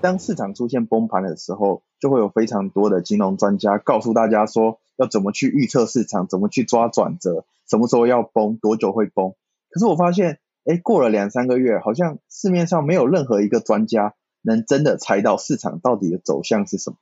[0.00, 9.34] 当市场出现崩盘的时候，就会有非常多的金融专家告诉大家说，要怎么去预测市场，怎么去抓转折，什么时候要崩，多久会崩。
[9.70, 16.96] 可是我发现，哎，过了两三个月，好像市面上没有任何一个专家能真的猜到市场到底的走向是什么。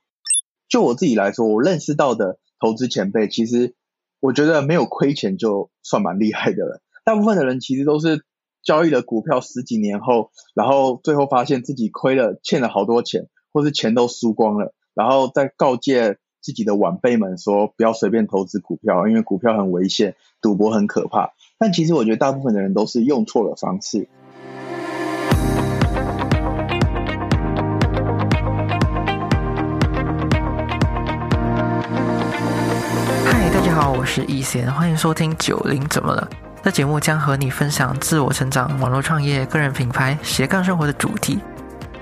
[0.67, 3.75] 就我自己来说，我认识到的投资前辈，其实
[4.19, 6.81] 我觉得没有亏钱就算蛮厉害的了。
[7.05, 8.25] 大部分的人其实都是
[8.67, 21.31] 交易了股票十几年后，然后最后发现自己亏了，欠了好多钱，或是钱都输光了，然后再告诫自己的晚辈们说，不要随便投资股票，因为股票很危险，赌博很可怕。
[21.57, 24.09] 但其实我觉得大部分的人都是用错了方式。
[33.23, 36.29] 嗨，大家好，我是易贤，欢迎收听九零怎么了？
[36.67, 41.39] 这节目将和你分享自我成长、网络创业、个人品牌、斜杠生活的主题，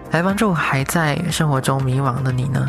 [0.10, 2.68] 来帮助还在生活中迷惘的你呢，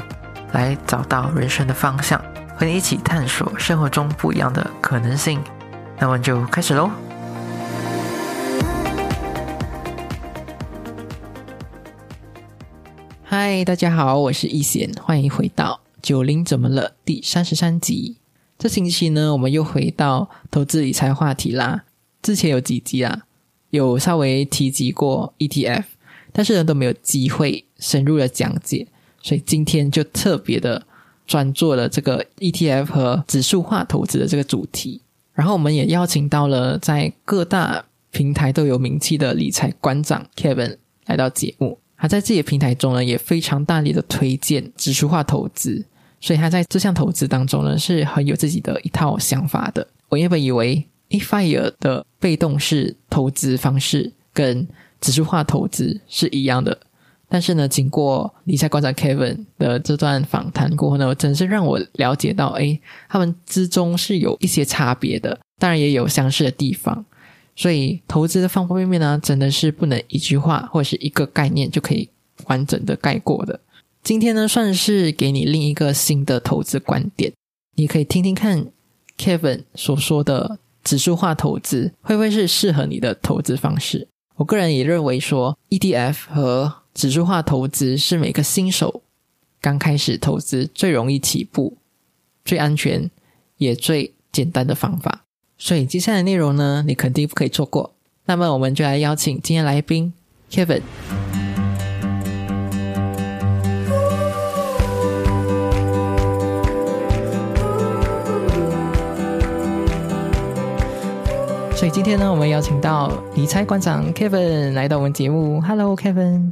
[0.53, 2.23] 来找到人生的方向，
[2.55, 5.43] 和你一起探索生活中不一样的可能性。
[5.99, 6.91] 那我们就开始喽！
[13.25, 18.19] 嗨，大家好，我是易贤，欢迎回到《九零怎么了》第三十三集。
[18.59, 21.85] 这星期呢，我们又回到投资理财话题啦。
[22.27, 23.23] 之前有几集啊，
[23.71, 25.85] 有稍微提及过 ETF，
[26.33, 28.85] 但是呢都没有机会深入的讲解，
[29.23, 30.85] 所以今天就特别的
[31.25, 35.03] 专做了这个 ETF 和指数化投资的这个主题。
[35.35, 41.79] 然后我们也邀请到了在各大平台都有名气的理财馆长 Kevin 来到节目。
[41.97, 45.87] 他在自己的平台中呢，也非常大力的推荐指数化投资，
[46.21, 49.87] 所以他在这项投资当中呢，是很有自己的一套想法的。
[50.09, 54.67] 我原本以为 Efire 的被动式投资方式跟
[55.01, 56.79] 指数化投资是一样的，
[57.29, 67.05] 但是呢，经过理财观察 Kevin 的这段访谈过后呢，真是让我了解到，哎，他们之中是有一些差别的，当然也有相似的地方。
[67.55, 72.09] 所以投资的方方面面呢，真的是不能一句话或者是一个概念就可以
[72.47, 73.59] 完整的概括的。
[74.03, 77.33] 今天呢，算是给你另一个新的投资观点，
[77.77, 78.67] 你可以听听看
[79.19, 84.07] Kevin 所说的指数化投资会不会是适合你的投资方式。
[84.37, 89.03] 我个人也认为说，ETF 和指数化投资是每个新手
[89.61, 91.77] 刚开始投资最容易起步、
[92.45, 93.11] 最安全
[93.57, 95.25] 也最简单的方法。
[95.59, 97.93] 所以接下来的内容呢，你肯定不可以错过。
[98.27, 100.13] 那么我们就来邀请今天来宾
[100.51, 100.83] Kevin。
[111.87, 115.61] 所以今天呢，我们邀请到理财馆长 Kevin 来到我们节目。
[115.61, 116.51] Hello，Kevin。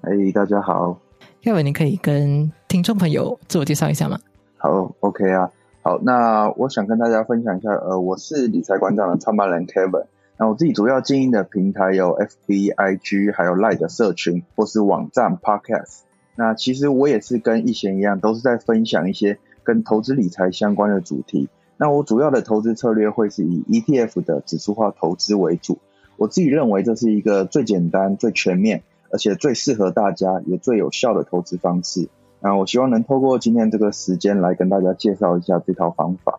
[0.00, 0.98] 哎，大家好。
[1.42, 4.18] Kevin，你可以跟听众朋友自我介绍一下吗？
[4.56, 5.50] 好，OK 啊。
[5.82, 10.06] 好，那我想跟大家分享一下，呃，我是理财馆长的创办人 Kevin。
[10.38, 16.04] 那我自己主要经营的平台有 FB、IG，还有 Line 的社群或是网站 Podcast。
[16.36, 21.50] 那其实我也是跟易贤一样，都是在分享一些跟投资理财相关的主题。
[21.80, 25.78] 那我主要的投资策略会是以 ETF 的指数化投资为主。
[26.18, 32.10] 我自己认为这是一个最简单、最全面，而且最适合大家也最有效的投资方式。
[32.40, 36.38] 那我希望能透过今天这个时间来跟大家介绍一下这套方法。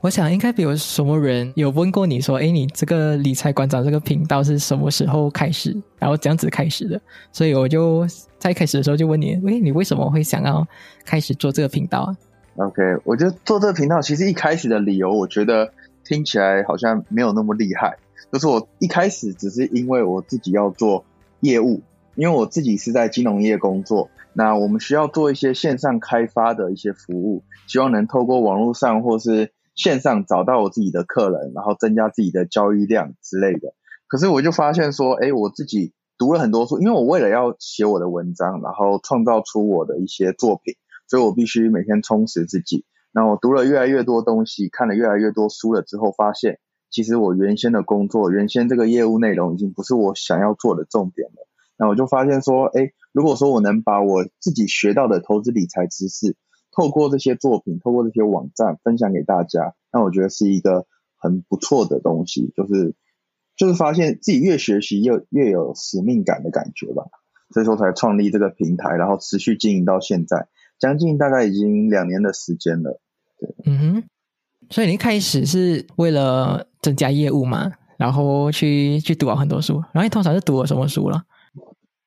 [0.00, 7.00] 我想应该比如什么人有问过你说，哎，你这个理财馆长这个频道是什么时候开始，然后这样子开始的？
[7.30, 8.04] 所以我就
[8.36, 10.66] 在开始的时候就问你，哎，你为什么会想要
[11.04, 12.16] 开始做这个频道啊
[12.56, 15.72] ？OK，我觉得做这个频道其实一开始的理由，我觉得
[16.04, 17.98] 听起来好像没有那么厉害。
[18.32, 21.04] 就是我一开始只是因为我自己要做
[21.40, 21.82] 业务，
[22.14, 33.74] 因为我自己是在金融业工作，那我们需要做一些线上开发的一些服务，希望能透过网络上或是线上找到我自己的客人，然后增加自己的交易量之类的。
[34.08, 40.74] 可是我就发现说，哎，我自己读了很多书，因为我为了要写我的文章，然后创造出我的一些作品。
[41.06, 42.84] 所以我必须每天充实自己。
[43.12, 46.58] 那我读了越来越多东西，看了越来越多书了之后，发现
[46.90, 51.48] 其实我原先的工作，原先这个业务内容已经不是我想要做的重点了。
[51.78, 56.36] 那我就发现说，哎，如果说我能把我自己学到的投资理财知识，
[56.72, 60.86] 透过这些作品，透过这些网站分享给大家，那我觉得是一个
[61.16, 62.52] 很不错的东西。
[62.56, 62.94] 就是
[63.56, 67.04] 就是发现自己越学习越越有使命感的感觉吧。
[67.50, 70.48] 所以说才创立这个平台，然后持续经营到现在。
[70.78, 73.00] 将近大概已经两年的时间了，
[73.38, 74.04] 对，嗯哼，
[74.70, 81.24] 所以你一开始是为了增加业务嘛，然后去去读了很多书，然后你通常是读了什么书了？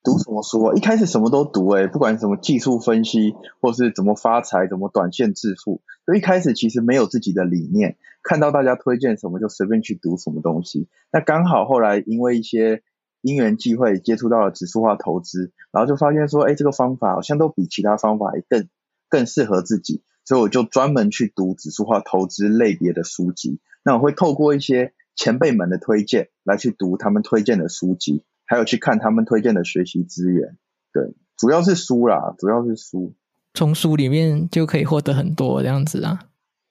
[0.02, 0.74] 读什么书啊？
[0.76, 10.88] 一开始什么都读，诶不管什么技术分析，或是怎么发财，怎么短线致富，就一开始其实没有自己的理念，看到大家推荐什么就随便去读什么东西。
[11.12, 12.82] 那刚好后来因为一些
[13.22, 18.68] 因缘际会接触到了指数化投资，然后就发现说，哎，这个方法好像都比其他方法更
[19.10, 23.60] 更适合自己，所以我就专门去读指数化投资类别的书籍。
[23.84, 28.24] 那我会透过一些前辈们的推荐来去读他们推荐的书籍。
[28.52, 30.58] 还有去看他们推荐的学习资源，
[30.92, 33.14] 对，主要是书啦，主要是书，
[33.54, 36.22] 从书里面就可以获得很多这样子啊。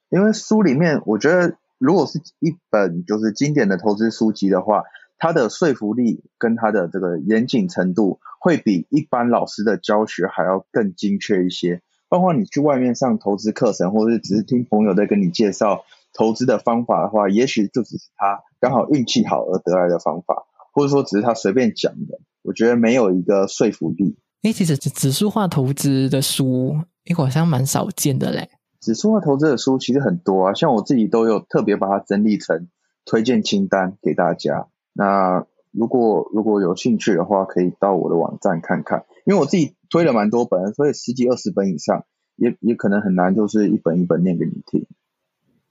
[0.08, 4.82] 因为书里面，我觉得如果是一本就是经典的投资书籍的话，
[5.18, 11.82] 它的说服力跟它的这个严谨程度，会比一般老师的教学还要更精确一些。
[12.08, 15.84] 包括你去外面上投资课程，或者是只是听朋友在跟你介绍
[16.14, 20.46] 投资的方法的话，也许就只是他刚好运气好而得来的方法。
[20.72, 24.16] 或者说只是他随便讲的，我觉得没有一个说服力。
[24.42, 26.76] 哎，其实指数化投资的书，
[27.06, 28.48] 哎，好像蛮少见的嘞。
[28.80, 32.68] 指数化投资的书其实很多啊，像我自己都有特别把它整理成
[33.04, 34.68] 推荐清单给大家。
[34.98, 42.04] 那如果如果有兴趣的话，可以到我的网站看看，因为我自己推了蛮多本，所以十几二十本以上，
[42.34, 44.84] 也也可能很难，就是一本一本念给你听。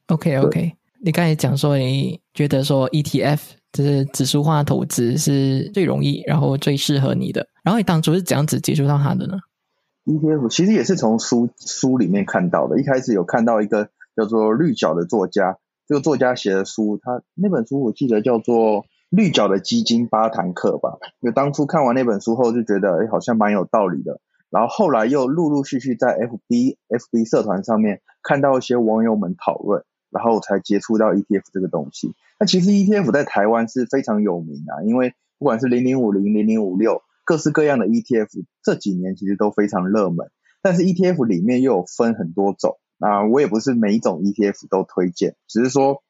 [0.07, 3.41] OK OK，你刚才讲说你觉得说 ETF。
[3.73, 7.47] 就是指数化投资是最容易，然后最适合你的。
[7.63, 9.37] 然后你当初是怎样子接触到它的呢
[10.05, 12.79] ？ETF 其实也是从书书里面看到的。
[12.79, 20.97] 一开始有看到一个叫做绿角的作家，这个作家写的书，他那本书我记得叫做《绿角的基金八堂课》吧。
[21.21, 24.19] 就当初看完那本书后，就觉得哎，好像蛮有道理的。
[24.49, 29.83] 然后后来又陆陆续续在 FB FB 社团上面看到一些网友们讨论。
[30.09, 32.15] 然后才接触到 ETF 这个东西。
[32.39, 40.31] 那其实 ETF 在台湾是非常有名啊，因为不管是零零五零、零零五六，各式各样的 ETF 这几年其实都非常热门。
[40.61, 46.01] 但是 ETF 里面又有分很多种，那我也不是每一种 ETF 都推荐，只是说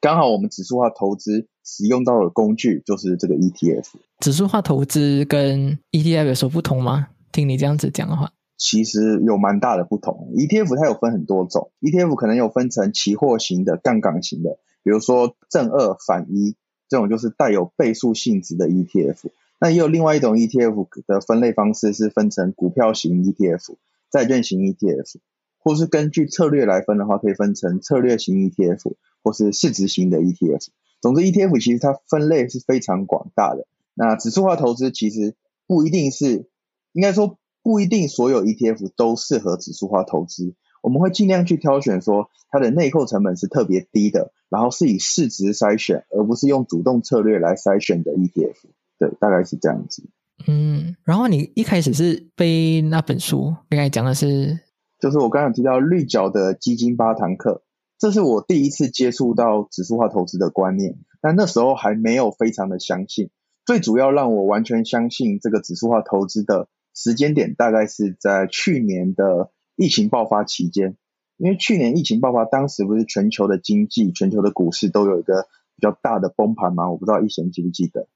[0.00, 3.86] 刚好我们指数化投资使用到的工具就是这个 ETF。
[4.20, 7.08] 指数化投资跟 ETF 有什么不同吗？
[7.32, 8.30] 听你这样子讲的话。
[8.56, 16.56] 其实有蛮大的不同，ETF 它有分很多种，ETF 可能有分成期货型的、杠杆型的，比如说正二反一
[16.88, 19.16] 这种就是带有倍数性质的 ETF。
[19.60, 23.74] 那也有另外一种 ETF 的分类方式是分成股票型 ETF、
[24.10, 25.16] 债券型 ETF，
[25.58, 30.68] 或是根据策略来分的话，可以分成策略型 ETF 或是市值型的 ETF。
[31.00, 33.66] 总之，ETF 其实它分类是非常广大的。
[33.94, 35.34] 那指数化投资其实
[35.66, 36.48] 不一定是，
[36.92, 37.38] 应该说。
[37.62, 40.54] 不一定所有 ETF 都适合指数化投资，
[40.84, 48.54] 我们会尽量去挑选说它的内扣成本是特别低的，然后是以市值筛选，而不是用主动策略来筛选的 ETF。
[49.00, 50.08] 对，大概是这样子。
[50.46, 54.60] 嗯，然后你一开始是背那本书，应该讲的是，
[55.00, 57.64] 就是我刚刚提到绿角的基金八堂课，
[57.98, 63.30] 这是我第一次接触到指数化投资的观念，但那时候还没有非常的相信。
[63.64, 66.68] 最主要让我完全相信这个指数化投资的。
[66.98, 70.96] 时间点大概是在去年的疫情爆发期间，
[71.36, 75.42] 因为去年疫情爆发，当时不是全球的经济、全球的股市都有一个
[75.74, 76.90] 比较大的崩盘吗？
[76.90, 78.08] 我不知道一贤记不记得，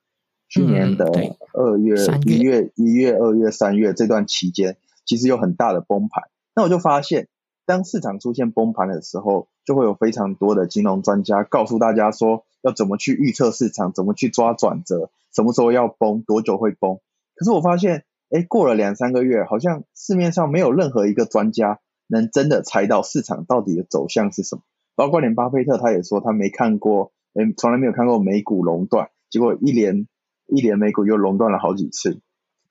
[0.48, 1.04] 去年的
[1.52, 1.94] 二月、
[2.24, 6.30] 一月、一月、二月、三月这段期间，其实有很大的崩盘。
[6.54, 7.28] 那我就发现，
[7.70, 16.98] 当市场出现崩盘的时候，就会有非常多的金融专家告诉大家说，要怎么去预测市场，怎么去抓转折，什么时候要崩，多久会崩。
[17.36, 18.04] 可是我发现。
[18.32, 24.62] 哎，过了两三个月，好像市面上没有任何一个专家能真的猜到市场到底的走向是什么。
[24.94, 30.06] 包括连巴菲特他也说他没看过，哎，从来没有看过美股垄断，结果一连
[30.46, 32.20] 一连美股又垄断了好几次。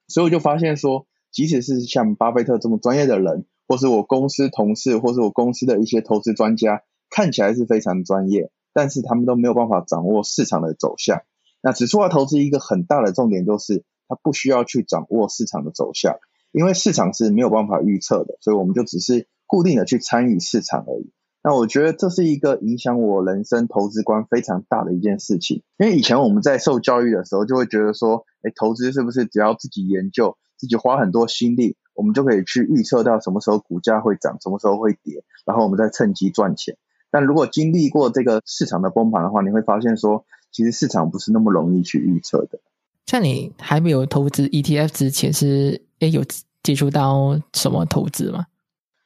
[0.08, 11.22] 所以我就发现说，即使是像巴菲特这么专业的人，或是我公司同事，或是我公司的一些投资专家，看起来是非常专业，但是他们都没有办法掌握市场的走向。
[11.62, 13.86] 那指数化投资一个很大的重点就是。
[14.12, 16.16] 它不需要去掌握市场的走向，
[16.52, 21.14] 因为市场是没有办法预测的，所以我们就只是固定的去参与市场而已。
[21.44, 25.62] 那我觉得这是一个影响我人生投资观非常大的一件事情。
[25.78, 36.78] 因为以前我们在受教育的时候，就会觉得说，哎，投资是不是只要自己研究，自己花很多心力，我们就可以去预测到什么时候股价会涨，什么时候会跌，然后我们再趁机赚钱。
[37.12, 42.62] 但如果经历过这个市场的崩盘的话，你会发现说，其实市场不是那么容易去预测的。
[43.06, 46.24] 像你还没有投资 ETF 之前，是诶有
[46.64, 48.46] 接触到什么投资吗？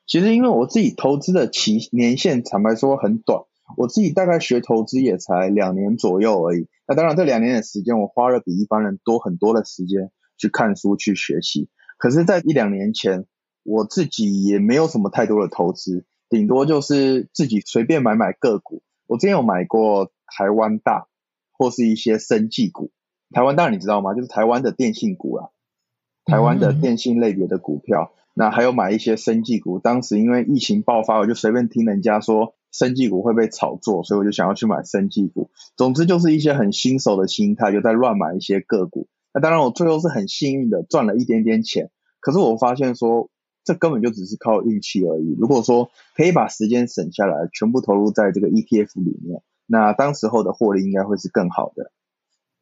[0.05, 3.41] 其实因为我自己投资的期年限，坦白说很短，
[3.75, 6.67] 我自己大概学投资也才两年左右而已。
[6.87, 11.69] 那当然这两年的时间，我花了比一般人多很多的时间去看书去学习。
[12.03, 13.27] 可是，在一两年前，
[13.63, 18.83] 我自己也没有什么太多的投资，顶多就是自己随便买买个股。
[19.07, 21.07] 我之前有买过台湾大
[21.53, 22.91] 或是一些生技股。
[23.31, 24.13] 台湾大你知道吗？
[24.15, 25.47] 就是台湾的电信股啊，
[26.25, 28.11] 台湾的电信类别的股票。
[28.33, 29.79] 那还有买一些生技股。
[29.79, 32.53] 当时因为疫情爆发，我就随便听人家说。
[32.73, 35.51] 生技股会被炒作，所以我就想要去买生技股。
[35.77, 39.07] 总之就是一些很新手的心态，就在乱买一些个股。
[39.33, 41.89] 那当然，我最后是很幸运的赚了一点点钱。
[42.19, 43.29] 可是我发现说，
[43.63, 45.35] 这根本就只是靠运气而已。
[45.39, 51.91] 如果说可以把时间省下来，全部投入在这个 ETF 里面，那当时候的获利应该会是更好的。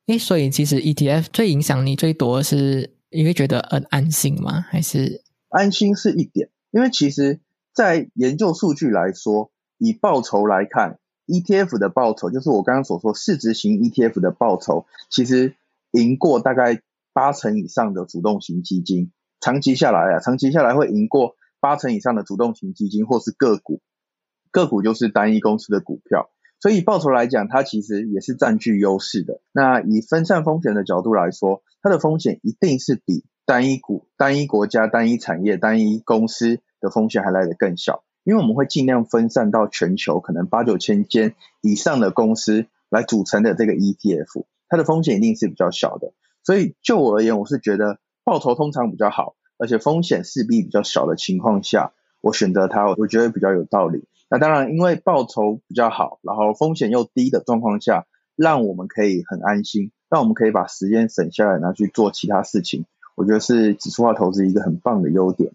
[0.07, 4.61] 诶，所以其实 ETF 最影响你最多是因为觉得很安心吗？
[4.69, 6.49] 还是安心是一点？
[6.71, 7.39] 因为其实，
[7.73, 9.51] 在研究数据来说。
[9.83, 15.55] 以报酬来看，ETF 的报酬就是我刚刚所说市值型 ETF 的报酬，其实
[15.91, 16.81] 赢过大概
[17.13, 19.12] 八成以上的主动型基金。
[19.39, 23.81] 长期下来啊，长期下来会赢过八成以上的主动型基金或是个股。
[24.51, 26.29] 个股就是单一公司的股票，
[26.60, 29.39] 所以报酬来讲，它其实也是占据优势的。
[29.53, 38.03] 那以分散风险的角度来说，它的风险一定是比单一股、单一国家、单一产业、单一公司的风险还来得更小。
[38.25, 46.13] 因为我们会尽量分散到全球可能八九千间以上的公司来组成的这个 ETF，它的风险一定是比较小的。
[46.43, 54.05] 所以就我而言，我是觉得报酬通常比较好，而且风险势必比较小的情况下，我选择它，我觉得比较有道理。
[54.29, 58.05] 那当然，因为报酬比较好，然后风险又低的状况下，
[58.37, 62.85] 让我们可以很安心，让我们可以把时间省下来拿去做其他事情，
[63.15, 65.51] 我觉得是指数化投资一个很棒的优点。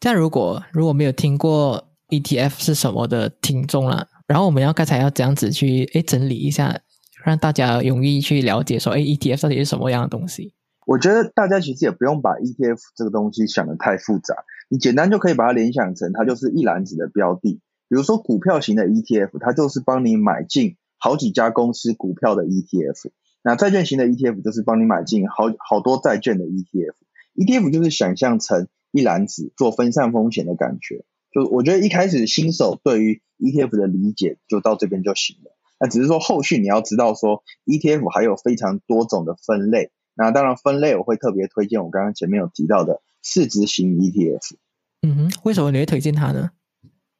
[0.00, 6.80] 但如果如果没有听过，ETF 是什么的听众了，然后我们要刚才要这样子去诶整理一下，
[7.24, 10.52] 让大家容易去了解说诶 ETF 到底是什么样的东西。
[10.86, 17.54] 我觉得大家其实也不用把 ETF 这个东西想的太复杂，你简单就可以把它联想成它就是一篮子的标的，
[17.88, 23.10] 比如说股票型的 ETF，它就是帮你买进好几家公司股票的 ETF，
[23.42, 31.06] 那债券型的 ETF 就是帮你买进好好多债券的 ETF，ETF 就是想象成一篮子做分散风险的感觉。
[31.32, 35.53] 就我觉得一开始新手对于 ETF 的理解就到这边就行了，
[35.84, 44.56] 那只是说后续你要知道说 ETF 还有非常多种的分类，那当然分类我会特别推荐我刚刚前面有提到的市值型 ETF。
[45.02, 46.52] 嗯哼，为什么你会推荐它呢？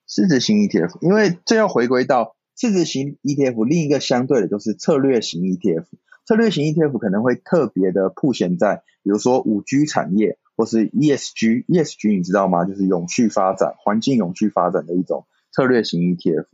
[0.09, 5.85] 市值型 ETF，因为这要回归到市值型 ETF 另一个相对的就是策略型 ETF，
[6.25, 10.39] 策略型 ETF 可能会特别的铺显在比如说五 G 产业。
[10.57, 12.65] 或是 ESG，ESG 你知道吗？
[12.65, 16.47] 就是永续发展、环境永续发展的一种策略型 ETF，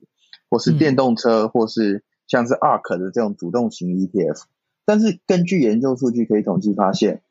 [0.50, 4.42] 或是电动车，或是像是 ARK 的这种主动型 ETF。
[4.84, 7.22] 但是根据研究数据可以统计发现，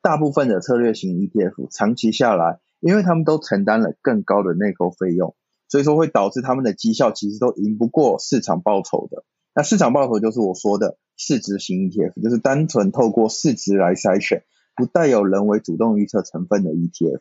[0.00, 5.36] 大部分的策略型 ETF 长期下来，因为他们都承担了更高的内购费用，
[5.68, 9.24] 所以说会导致他们的绩效其实都赢不过市场报酬的。
[9.54, 14.44] 那市场报酬就是我说的市值型 ETF，就是单纯透过市值来筛选。
[14.74, 17.20] 不带有人为主动预测成分的 ETF，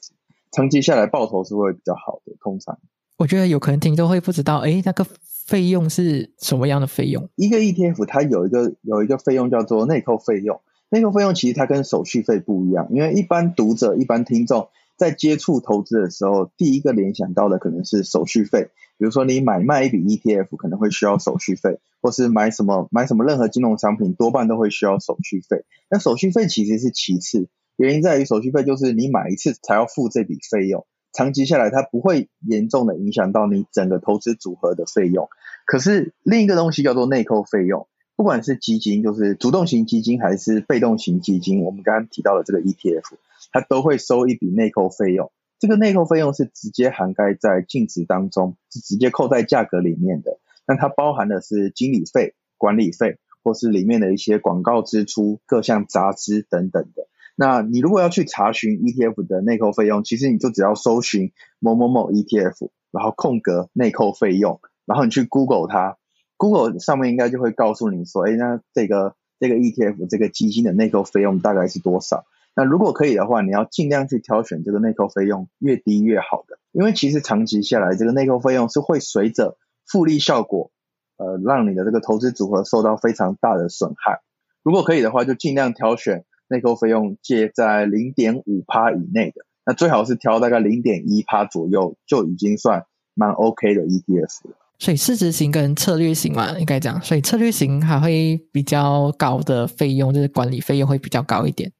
[0.53, 2.31] 长期下来报酬是会比较好的。
[2.39, 2.79] 通常，
[3.21, 5.05] 我觉得有可能听众会不知道，哎，那个
[5.45, 7.29] 费用是什么样的费用？
[7.35, 10.59] 一个 ETF 它有一个有一个费用叫做内扣费用，
[10.89, 18.71] 内扣费用其实它跟手续费不一样，因为一般读者、一般听众在接触投资的时候，第一个联想到的可能是手续费。
[18.97, 25.63] 比如说你买卖一笔 ETF 可能会需要手续费，或是买什么买什么任何金融商品多半都会需要手续费。
[25.91, 35.29] 那手续费其实是其次，原因在于手续费就是你买一次才要付这笔费用，长期下来它不会严重的影响到你整个投资组合的费用。
[35.65, 43.15] 可是另一个东西叫做内扣费用，不管是基金就是主动型基金还是被动型基金，我们刚刚提到的这个 ETF，
[43.51, 45.31] 它都会收一笔内扣费用。
[45.59, 50.39] 这个内扣费用是直接涵盖在净值当中，是直接扣在价格里面的。
[50.65, 57.07] 那它包含的是经理费、管理费，或是里面的一些广告支出、各项杂支等等的。
[57.35, 65.97] 那你如果要去查询 ETF 的内扣费用，其实你就只要搜寻某某某 ETF，然后空格内扣费用，然后你去 Google 它
[66.37, 72.25] ，Google 上面应该就会告诉你说，哎，那这个这个 ETF 这个基金的内扣费用大概是多少？
[72.53, 79.57] 那如果可以的话，你要尽量去挑选这个内扣费用越低越好的，因为其实长期下来，这个内扣费用是会随着
[79.87, 80.69] 复利效果，
[81.15, 84.19] 呃，让你的这个投资组合受到非常大的损害。
[84.63, 92.83] 如果可以的话，就尽量挑选内扣费用介在零点五趴以内的，那最好是挑大概零点一趴左右，就已经算
[93.15, 94.57] 蛮 OK 的 ETF 了。
[94.77, 101.71] 所以市值型跟策略型嘛，应该讲，所以策略型还会比较高的费用，就是管理费用会比较高一点。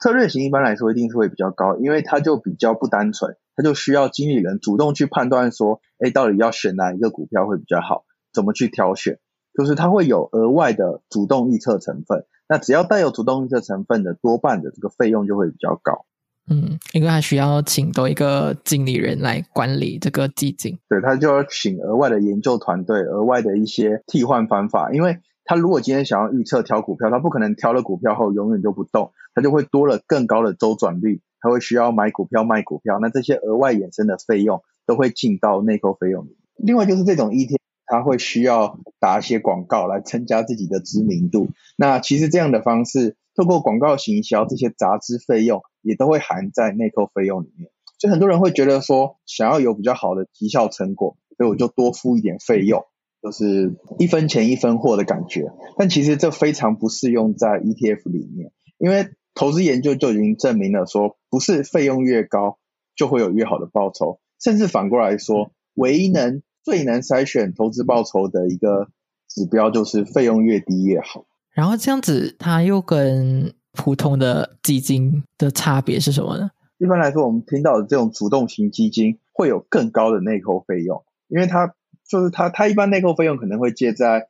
[0.00, 9.18] 策略型一般来说一定是会比较高，因为它就比较不单纯，它就需要经理人主动去判断说，哎，到底要选哪一个股票会比较好，怎么去挑选，
[9.54, 12.24] 就是它会有额外的主动预测成分。
[12.48, 16.06] 那只要带有主动预测成分的，多半的这个费用就会比较高。
[16.50, 25.18] 嗯，因为他需要请多一个经理人来管理这个基金，对他就要请额外的研究团队，额外的一些替换方法，因为。
[25.50, 36.36] 他如果今天想要预测挑股票，他不可能挑了股票后永远就不动，他就会多了更高的周转率，他会需要买股票卖股票，那这些额外衍生的费用都会进到内扣费用里。
[36.56, 37.57] 另外就是这种 ETF，
[37.88, 41.48] 它会需要打一些广告来增加自己的知名度。
[41.76, 47.70] 那其实这样的方式，透过广告行销，这些杂支费用也都会含在内扣费用里面。
[47.98, 52.84] 所以很多人会觉得说，想要有比较好的绩效成果，所以我就多付一点费用。
[53.20, 62.58] 就是一分钱一分货的感觉，但其实这非常不适用在 ETF 里面，因为投资研究就已经证明了说，不是费用越高
[62.94, 68.88] 就会有越好的报酬，甚至反过来说，唯一能最难筛选投资报酬的一个
[69.26, 71.24] 指标就是费用越低越好。
[71.52, 76.50] 然后这样子，它又跟普通的基金的差别是什么呢？
[76.76, 81.74] 一般来说，我们听到的这种主动型基金会有更高的内扣费用，因为它。
[82.10, 84.28] 就是它，它一般内扣费用可能会介在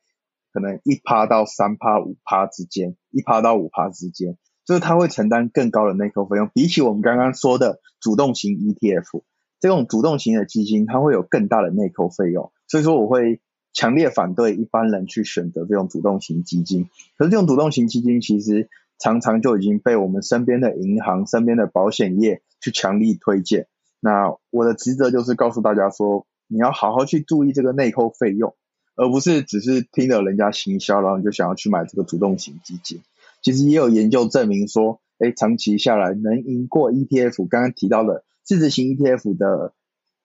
[0.53, 6.51] 可能一趴到三趴五趴之间，一趴到五趴之间，就是它会承担更高的内扣费用。
[6.53, 9.23] 比起我们刚刚说的主动型 ETF，
[9.61, 12.53] 这种主动型的基金，它会有更大的内扣费用。
[12.67, 13.41] 所以说，我会
[13.73, 16.89] 强烈反对一般人去选择这种主动型基金。
[17.17, 23.67] 可是这种主动型基金，其实常常就已经被我们身边的银行、身边的保险业去强力推荐。
[24.01, 26.27] 那我的职责就是告诉大家说。
[26.51, 28.55] 你要好好去注意这个内扣费用，
[28.97, 33.03] 而不是只是听了人家行销，然后你就想要去买这个主动型基金。
[33.43, 37.47] 其实也有研究证明说，哎，长期下来能赢过 ETF。
[37.49, 39.75] 刚刚提到的市值型 ETF 的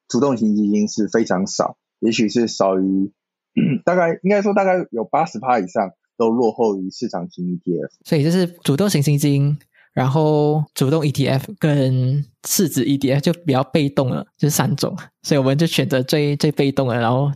[0.08, 3.12] 主动型基金是非常少，也许是少于
[3.83, 7.90] 大概应该说大概有八十趴以上都落后于市场型 ETF。
[8.05, 9.57] 所以就是主动型基金。
[9.94, 17.00] 然后主动 ETF 跟市值 ETF 就比较被动了，就三种，所以我们就选择最最被动的。
[17.00, 17.31] 然后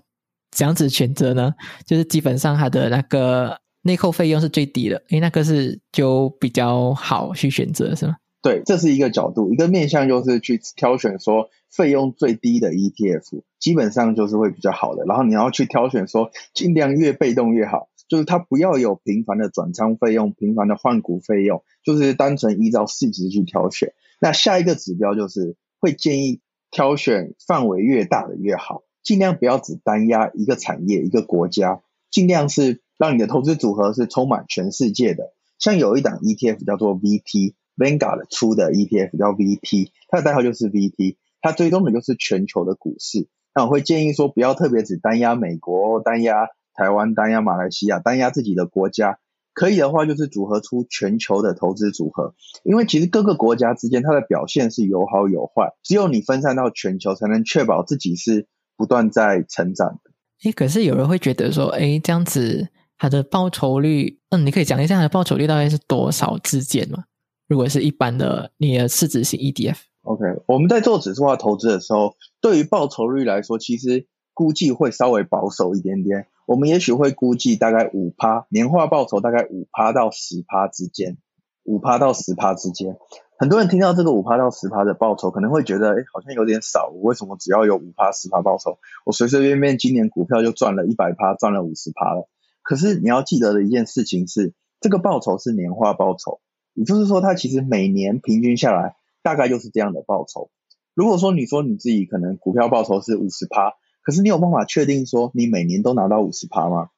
[0.49, 1.53] 这样子选择呢，
[1.85, 8.15] 就是基本上它的那个内扣费用是最低的，因为那个是就比较好去选择，是吗？
[8.47, 15.03] 对，这是一个角度，一个面向就是去挑选说费用最低的 ETF，基本上就是会比较好的。
[15.03, 17.89] 然后你要去挑选说尽量越被动越好。
[18.07, 23.91] 就是它不要有频繁的转仓费用、频繁的换股费用，就是单纯依照市值去挑选。
[24.21, 26.39] 那下一个指标就是会建议
[26.71, 35.33] 挑选范围越大的越好，尽量不要只单压一个产业、一个国家，尽量是让你的投资组合是充满全世界的。
[35.59, 43.29] 像有一档 ETF 叫做 VT Vanguard 出的 ETF 叫 VT，它的代号就是 VT，它追踪的就是全球的股市。
[43.55, 46.47] 那我会建议说，不要特别只单压美国、单压。
[46.79, 49.17] 台湾单压马来西亚，单压自己的国家，
[49.55, 52.35] 可以的话就是组合出全球的投资组合。
[52.63, 58.45] 因为其实各个国家之间它的表现是有好有坏，只有你分散到全球，才能确保自己是
[58.77, 60.11] 不断在成长的。
[60.43, 62.67] 诶，可是有人会觉得说，诶，这样子
[62.99, 67.05] 它的报酬率，嗯，你可以讲一下它的报酬率大概是多少之间吗？
[67.47, 76.27] 如果是一般的你的市值型 ETF，OK，我们在做指数化投资的时候，对于报酬率来说，其实估计会稍微保守一点点。
[76.45, 81.17] 我们也许会估计大概五趴年化报酬大概五趴到十趴之间，
[81.63, 82.97] 五趴到十趴之间。
[83.39, 86.89] 很多人听到这个五趴到十趴的报酬，可能会觉得，哎，好像有点少。
[86.93, 92.27] 我为什么只要有五趴十趴报酬，我随随便便今年股票就赚了一百趴，赚了五十趴了？
[92.63, 96.39] 可是你要记得的一件事情是，这个报酬是年化报酬，
[96.77, 100.49] 也就是说，它其实每年平均下来大概就是这样的报酬。
[100.93, 103.73] 如果说你说你自己可能股票报酬是五十趴。
[104.03, 106.91] 可是你有办法确定说你每年都拿到五十趴吗？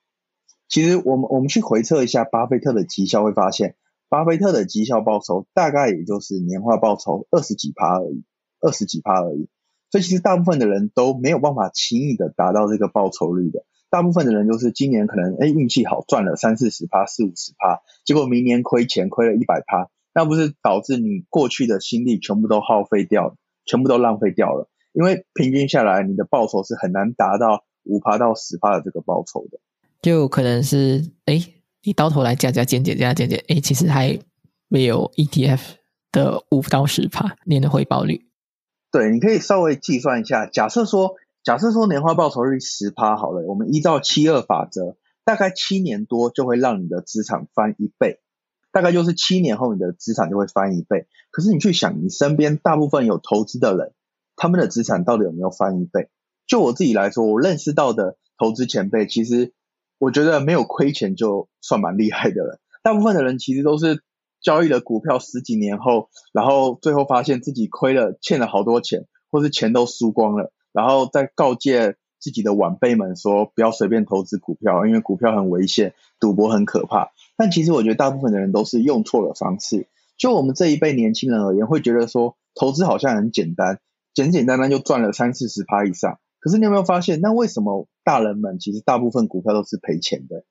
[0.67, 3.77] 其实我们我们去回测一下巴菲特的绩效，会发现
[4.09, 8.23] 巴菲特的绩效报酬大概也就是年化报酬二十几趴而已，
[8.61, 9.49] 二十几趴而已。
[9.89, 13.65] 所以其实大部分的人都没有办法轻易的达到这个报酬率的。
[13.89, 24.69] 大部分的人就是今年可能哎运气好赚了三四十趴四五十趴，结果明年亏钱亏了一百趴，那不是导致你过去的心力全部都耗费掉，全部都浪费掉了。
[24.91, 29.59] 因为平均下来，你的报酬是很难达到五趴到十趴的这个报酬的，
[30.01, 31.41] 就可能是哎，
[31.83, 34.19] 你到头来加加减减加加减减，哎，其实还
[34.67, 35.61] 没有 ETF
[36.11, 38.25] 的五到十趴年的回报率。
[38.91, 48.19] 对，你可以稍微计算一下，假设说，假设说年化报酬率十趴好了，我们依照七二法则，大概七年多就会让你的资产翻一倍。
[48.71, 51.07] 大概就是七年后你的资产就会翻一倍。
[51.31, 53.93] 可是你去想，你身边大部分有投资的人，
[54.35, 56.09] 他们的资产到底有没有翻一倍？
[56.45, 59.53] 就我自己来说，我认识到的投资前辈，其实
[59.97, 62.59] 我觉得没有亏钱就算蛮厉害的了。
[62.83, 64.03] 大部分的人其实都是
[64.41, 77.11] 交易了股票十几年后，然后最后发现自己亏了，欠了好多钱，或是钱都输光了，然后再告诫自己的晚辈们说，不要随便投资股票，因为股票很危险，赌博很可怕。
[77.37, 79.87] 但其实我觉得大部分的人都是用错了方式。
[80.17, 83.79] 就我们这一辈年轻人而言，会觉得说投资好像很简单，
[84.13, 86.19] 简简单单就赚了三四十趴以上。
[86.41, 90.43] 可是你有没有发现，那为什么大人们其实大部分股票都是赔钱的？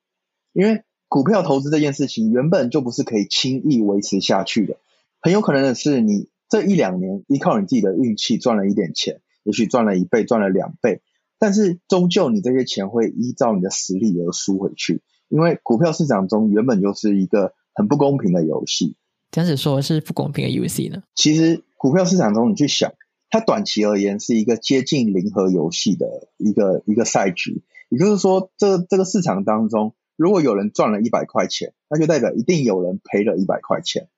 [0.54, 4.76] 因为股票投资这件事情原本就不是可以轻易维持下去的，
[5.20, 11.00] 很有可能的是你这一两年依靠你自己的运气赚了一点钱，也许赚了一倍、赚了两倍，
[11.38, 18.96] 但是终究你这些钱会依照你的实力而输回去，因为股票市场中原本就是一个很不公平的游戏。
[19.30, 21.02] 这样子说是不公平的游戏呢？
[21.14, 22.92] 其实股票市场中你去想。
[23.30, 34.08] 它短期而言是一个接近零和游戏的一个一个赛局，也就是说，这这个市场当中，如果有人赚了一百块钱，那就代表一定有人赔了一百块钱，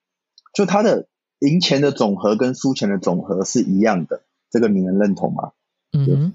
[0.54, 1.08] 就它的
[1.40, 5.52] 赢钱的总和跟输钱的总和是一样的，这个你能认同吗？
[5.92, 6.32] 嗯，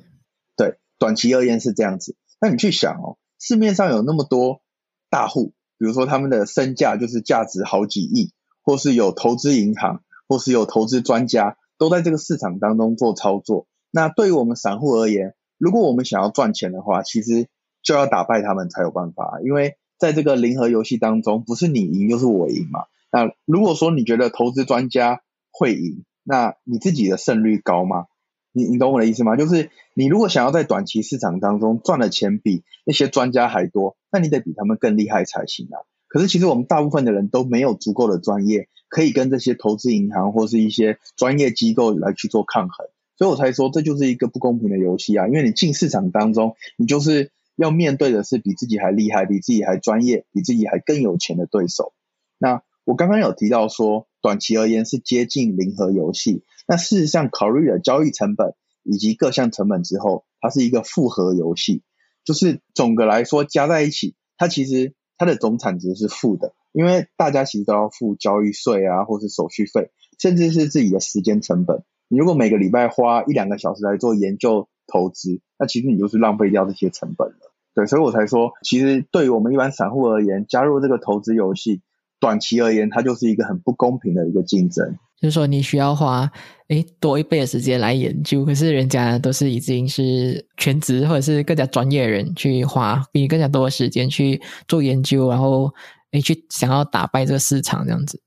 [0.56, 2.16] 对，短期而言是这样子。
[2.40, 4.62] 那你去想哦，市面上有那么多
[5.10, 8.32] 大户，比如说他们的身价就是价值好几亿，
[8.64, 11.58] 或是有投资银行，或是有投资专家。
[11.78, 13.68] 都在这个市场当中做操作。
[13.92, 17.50] 那对于我们散户而言，如果我们想要赚钱的话，其实
[17.84, 19.42] 就要打败他们才有办法。
[19.44, 22.86] 因为在这个零和游戏当中，不是你赢就是我赢嘛。
[23.12, 28.08] 那如果说你觉得投资专家会赢，那你自己的胜率高吗？
[28.52, 29.38] 你你懂我的意思吗？
[29.38, 35.88] 就是你如果想要在短期市场当中赚的钱比那些专家还多，那你得比他们更厉害才行啊。
[36.10, 38.68] 可是其实我们大部分的人都没有足够的专业。
[38.88, 45.28] 可以跟这些投资银行或是一些专业机构来去做抗衡，所以我才说这就是一个不公平的游戏啊！
[45.28, 51.94] 因为你进市场当中，你就是要面对的是比自己还厉害、比自己还专业、比自己还更有钱的对手。
[52.38, 61.84] 那我刚刚有提到说，短期而言是接近零和游戏，那事实上考虑了交易成本以及各项成本之后，它是一个复合游戏，
[62.24, 66.56] 就是总的来说加在一起，它其实它的总产值是负的。
[66.72, 71.84] 因为大家其实都要付交易税啊，或是手续费，甚至是自己的时间成本。
[72.08, 77.54] 你如果每个礼拜花一两个小时来做研究投资，那其实你就是浪费掉这些成本了。
[77.76, 81.82] 对，所以我才说，其实对于我们一般散户而言，加入这个投资游戏，
[82.20, 84.98] 短期而言，它就是一个很不公平的一个竞争。
[85.22, 86.30] 就是说，你需要花
[86.68, 95.74] 诶多一倍的时间来研究，可是人家都是已经是全职或者是更加专业的人去花比你更加多的时间去做研究，然后。
[96.12, 98.22] 诶去想要打败这个市场这样子，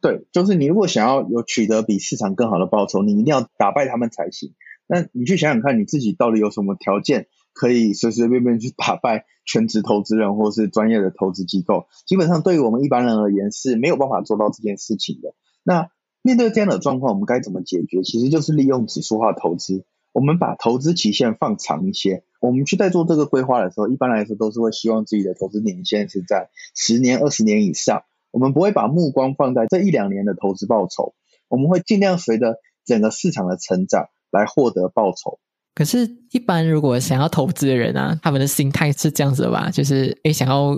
[0.00, 4.54] 对，就是你如果想要有取得比市场更好的报酬，你一定要打败他们才行。
[4.86, 7.26] 那你去想想看，你自己到底有什么条件
[7.58, 11.88] 可以随随便便去打败全职投资人或是专业的投资机构？
[12.06, 15.34] 基本上对于我们一般人而言是没有办法做到这件事情的。
[15.64, 15.90] 那
[16.22, 18.02] 面对这样的状况，我们该怎么解决？
[18.04, 19.84] 其实就是利用指数化投资。
[20.12, 22.22] 我们把投资期限放长一些。
[22.40, 28.04] 我们去在做这个规划的时候，一般来说都是会希望自己的投资年限是在十年、二十年以上。
[28.30, 31.14] 我们不会把目光放在这一两年的投资报酬，
[31.48, 35.40] 我们会尽量随着整个市场的成长来获得报酬。
[35.78, 39.70] 可是，一般如果想要投资的人啊，他们的心态是这样子的吧？
[39.70, 40.76] 就是诶，想要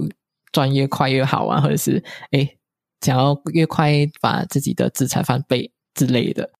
[0.52, 2.58] 赚越快越好啊，或者是诶，
[3.00, 6.50] 想要越快把自己的资产翻倍之类的。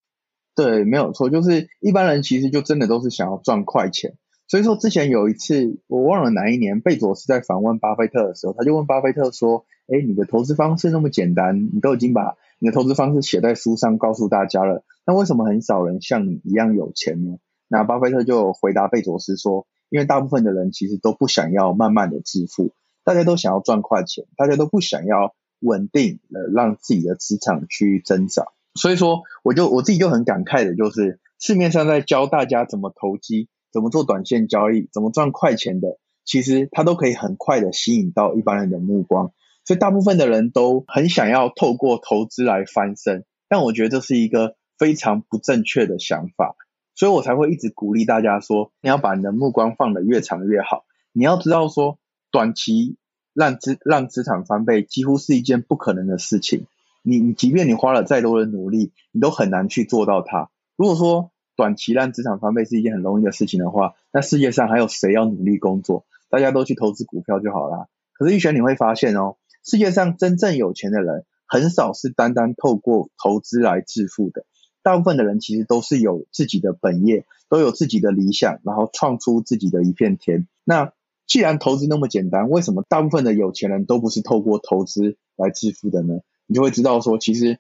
[0.56, 4.16] 对，没有错，就是一般人其实就真的都是想要赚快钱。
[4.48, 17.36] 所以说，之前有一次我忘了哪一年，贝佐斯在访问巴菲特的时候，他就问巴菲特说：“哎，你的投资方式那么简单，你都已经把你的投资方式写在书上告诉大家了，那为什么很少人像你一样有钱呢？”
[17.70, 28.48] 那巴菲特就回答贝佐斯说：“因为大部分的人其实都不想要慢慢的致富，大家都想要赚快钱，大家都不想要稳定的让自己的资产去增长。
[28.74, 39.32] 所以说，我就我自己就很感慨的，就是市面上在教大家怎么投机。”怎么做短线交易，怎么赚快钱的，其实它都可以很快的吸引到一般人的目光，
[39.64, 46.56] 所以大部分的人都很想要透过投资来翻身，但我觉得这是一个非常不正确的想法，
[46.94, 51.98] 所以我才会一直鼓励大家说，你要把你的目光放得越长越好，你要知道说，
[52.30, 52.96] 短期
[53.32, 56.66] 让资让资产翻倍几乎是一件不可能的事情，
[57.02, 60.50] 你你即便你花了再多的努力，你都很难去做到它。
[60.76, 66.04] 如果说短期让资产翻倍是一件很容易的事情的话，那世界上还有谁要努力工作？
[66.28, 67.86] 大家都去投资股票就好啦。
[68.12, 74.44] 可是玉璇你会发现哦，世界上真正有钱的人，很少是单单透过投资来致富的。
[74.82, 80.48] 大部分的人其实都是有自己的本业，都有自己的理想，然后创出自己的一片天。
[80.64, 80.92] 那
[81.26, 86.20] 既然投资那么简单，为什么大部分的有钱人都不是透过投资来致富的呢？
[86.46, 87.58] 你就会知道说，其实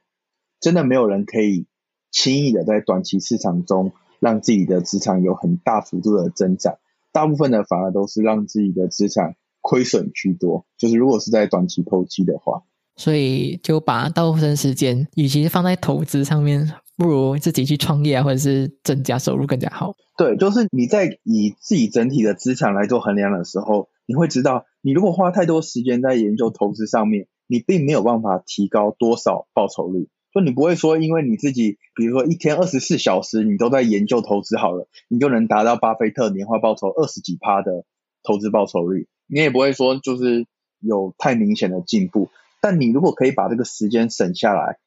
[0.58, 1.66] 真的没有人可以
[2.10, 6.78] 轻易的在短期市场中让自己的资产有很大幅度的增长。
[7.12, 12.62] 大部分的反而都是让自己的资产亏损居多，就是如果是在短期投机的话，
[13.00, 19.94] 所以就把大部分时间，与其放在投资上面，不如自己去创业啊，或者是增加收入更加好。
[20.18, 30.10] 对，就是你在以自己整体的资产来做衡量的时候，你会知道，你如果花太多时间在研究投资上面，你并没有办法提高多少报酬率。
[30.34, 37.86] 就你不会说，因为你自己，比如说一天二十四小时你都在研究投资好了，你就能达到巴菲特年化报酬二十几趴的
[38.22, 39.08] 投资报酬率。
[39.26, 40.46] 你也不会说就是
[40.80, 42.28] 有太明显的进步。
[42.60, 44.78] 但你如果可以把这个时间省下来，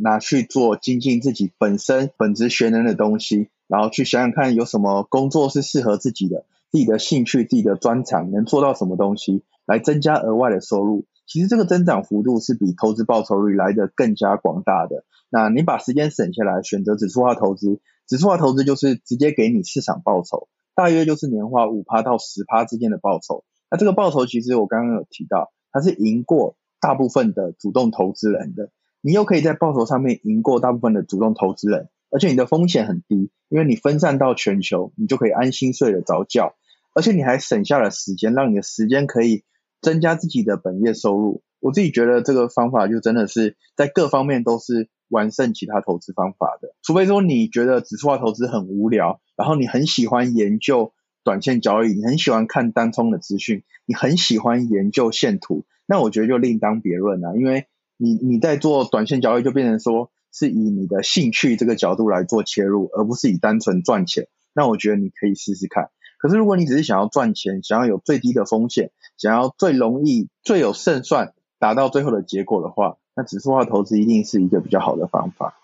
[0.00, 11.06] 拿去做精进自己本身本职学能的东西，然后去想想看有什么工作是适合自己的，自己的兴趣、自己的专长能做到什么东西，来增加额外的收入。
[11.26, 15.04] 其实这个增长幅度是比投资报酬率来的更加广大的。
[15.30, 23.44] 那你把时间省下来，选择指数化投资，指数化投资就是直接给你市场报酬，大约就是年化五趴到十趴之间的报酬。
[23.70, 28.70] 那这个报酬其实我刚刚有提到，它是赢过大部分的主动投资人的。
[29.00, 36.54] 你又可以在报酬上面赢过大部分的主动投资人，而且你的风险很低，因为你分散到全球，你就可以安心睡得着觉，
[36.94, 39.44] 而且你还省下了时间，让你的时间可以。
[39.80, 46.74] 增加自己的本业收入，我自己觉得这个方法就真的是在各方面都是完胜其他投资方法的。
[46.82, 57.34] 除非说你觉得指数化投资很无聊，然后你很喜欢研究短线交易，你很喜欢看单冲的资讯，你很喜欢研究线图，那我觉得就另当别论了。
[57.36, 64.28] 因为你你在做短线交易，就变成说是以你的兴趣这个角度来做切入，而不是以单纯赚钱。
[64.52, 65.88] 那我觉得你可以试试看。
[66.18, 75.57] 可是如果你只是想要赚钱，想要有最低的风险，想要最容易、最有胜算达到最后的结果的话，那指数化投资一定是一个比较好的方法。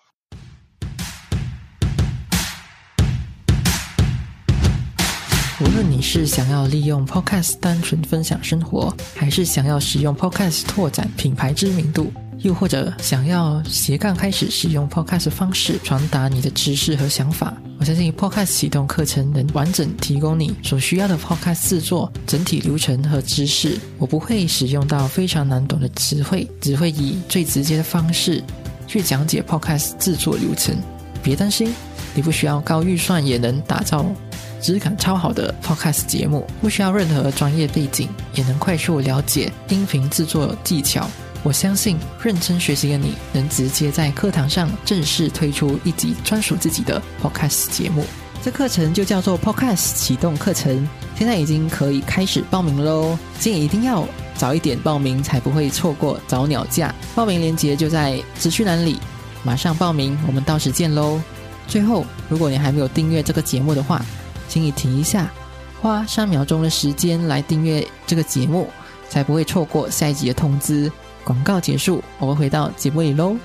[5.75, 12.13] 无论你是想要利用 Podcast 单纯分享生活，还是想要使用 Podcast 拓展品牌知名度。
[12.43, 23.77] 又或者想要斜杠开始使用 Podcast 方式传达你的知识和想法，我相信 Podcast 启动课程能完整提供你所需要的 Podcast 制作整体流程和知识。
[23.99, 28.41] 我不会使用到非常难懂的词汇，只会以最直接的方式
[28.87, 30.77] 去讲解 Podcast 制作流程。
[31.21, 31.75] 别担心，
[32.15, 34.07] 你不需要高预算也能打造
[34.65, 41.07] 质感超好的 Podcast 节目，不需要任何专业背景也能快速了解音频制作技巧。
[41.43, 48.07] 我相信认真学习的你能直接在课堂上正式推出一集专属自己的 podcast 节目。
[48.43, 53.19] 这课程就叫做 podcast 启动课程，现在已经可以开始报名喽！
[53.39, 56.95] 建议一定要早一点报名，才不会错过早鸟价。
[57.15, 58.99] 报名链接就在资讯栏里，
[59.43, 61.21] 马上报名，我们到时见喽！
[61.69, 64.03] 最后，如果你还没有订阅这个节目的话，
[64.55, 65.29] 请你停一下，
[65.83, 68.71] 花三秒钟的时间来订阅这个节目，
[69.09, 70.89] 才不会错过下一集的通知。
[71.25, 73.37] 广告结束，我们回到节目里喽。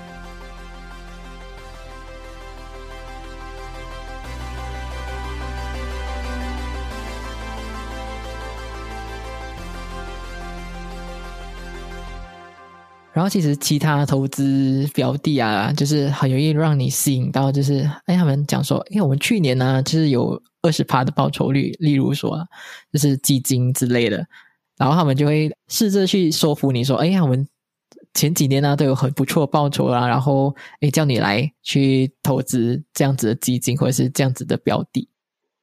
[13.19, 22.47] 然后，其实其他投资标的啊，就是很容易让你吸引到，就是哎，他们讲说，哎，我们去年呢，就是有二十趴的报酬率，例如说，
[22.93, 24.25] 就是基金之类的，
[24.77, 27.45] 然后他们就会试着去说服你说，哎呀，我们。
[28.15, 35.07] 前几年呢都有很不错报酬啦，然后诶叫你来去投资这样子的基金或者是这样子的标的。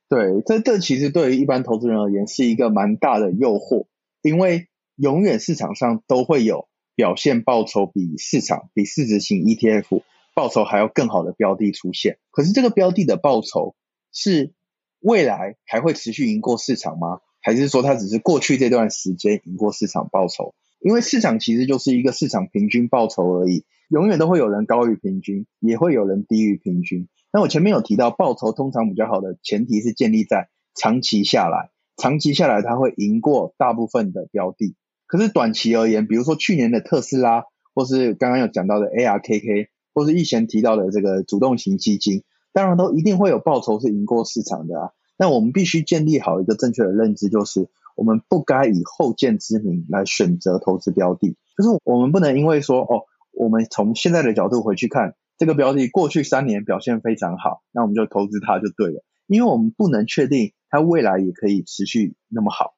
[0.09, 3.87] 对，这这其实对于一般投资人而言是一个蛮大的诱惑，
[4.23, 10.03] 因为永远市场上都会有表现报酬比市场比市值型 ETF
[10.35, 12.19] 报酬还要更好的标的出现。
[12.33, 13.77] 可是这个标的的报酬
[14.13, 14.53] 是
[14.99, 17.21] 未来还会持续赢过市场吗？
[17.41, 20.55] 还是说它只是过去这段时间赢过市场报酬？
[20.81, 27.09] 因为市场其实就是一个市场平均报酬而已，永远都会有人高于平均，也会有人低于平均。
[27.33, 34.75] 那我前面有提到，报酬通常比较好的前提是建立在长期下来，长期下来它会赢过大部分的标的。
[35.07, 44.91] 可是短期而言，比如说去年的特斯拉，或是刚刚有讲到的 ARKK，或是以前提到的这个主动型基金，当然都一定会有报酬是赢过市场的啊。
[45.19, 62.75] 那我们必须建立好一个正确的认知，就是我们不该以后见之明来选择投资标的，就是我们不能因为说哦，我们从现在的角度回去看这个标的过去三年表现非常好，那我们就投资它就对了，因为我们不能确定它未来也可以持续那么好，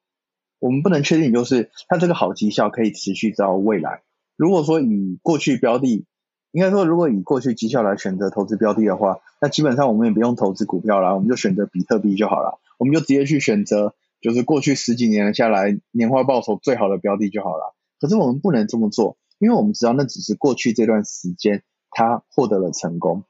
[0.59, 4.03] 我们不能确定就是它这个好绩效可以持续到未来。
[4.37, 6.07] 如果说以过去标的，
[6.53, 13.95] 应该说如果以过去绩效来选择投资标的的话，那基本上我们也不用投资股票了，我们就选择比特币就好了，我们就直接去选择。
[14.21, 17.77] 就是过去十几年下来年化报酬最好的标的就好了。
[18.01, 23.23] 可是我们不能这么做，因为我们知道那只是过去这段时间它获得了成功。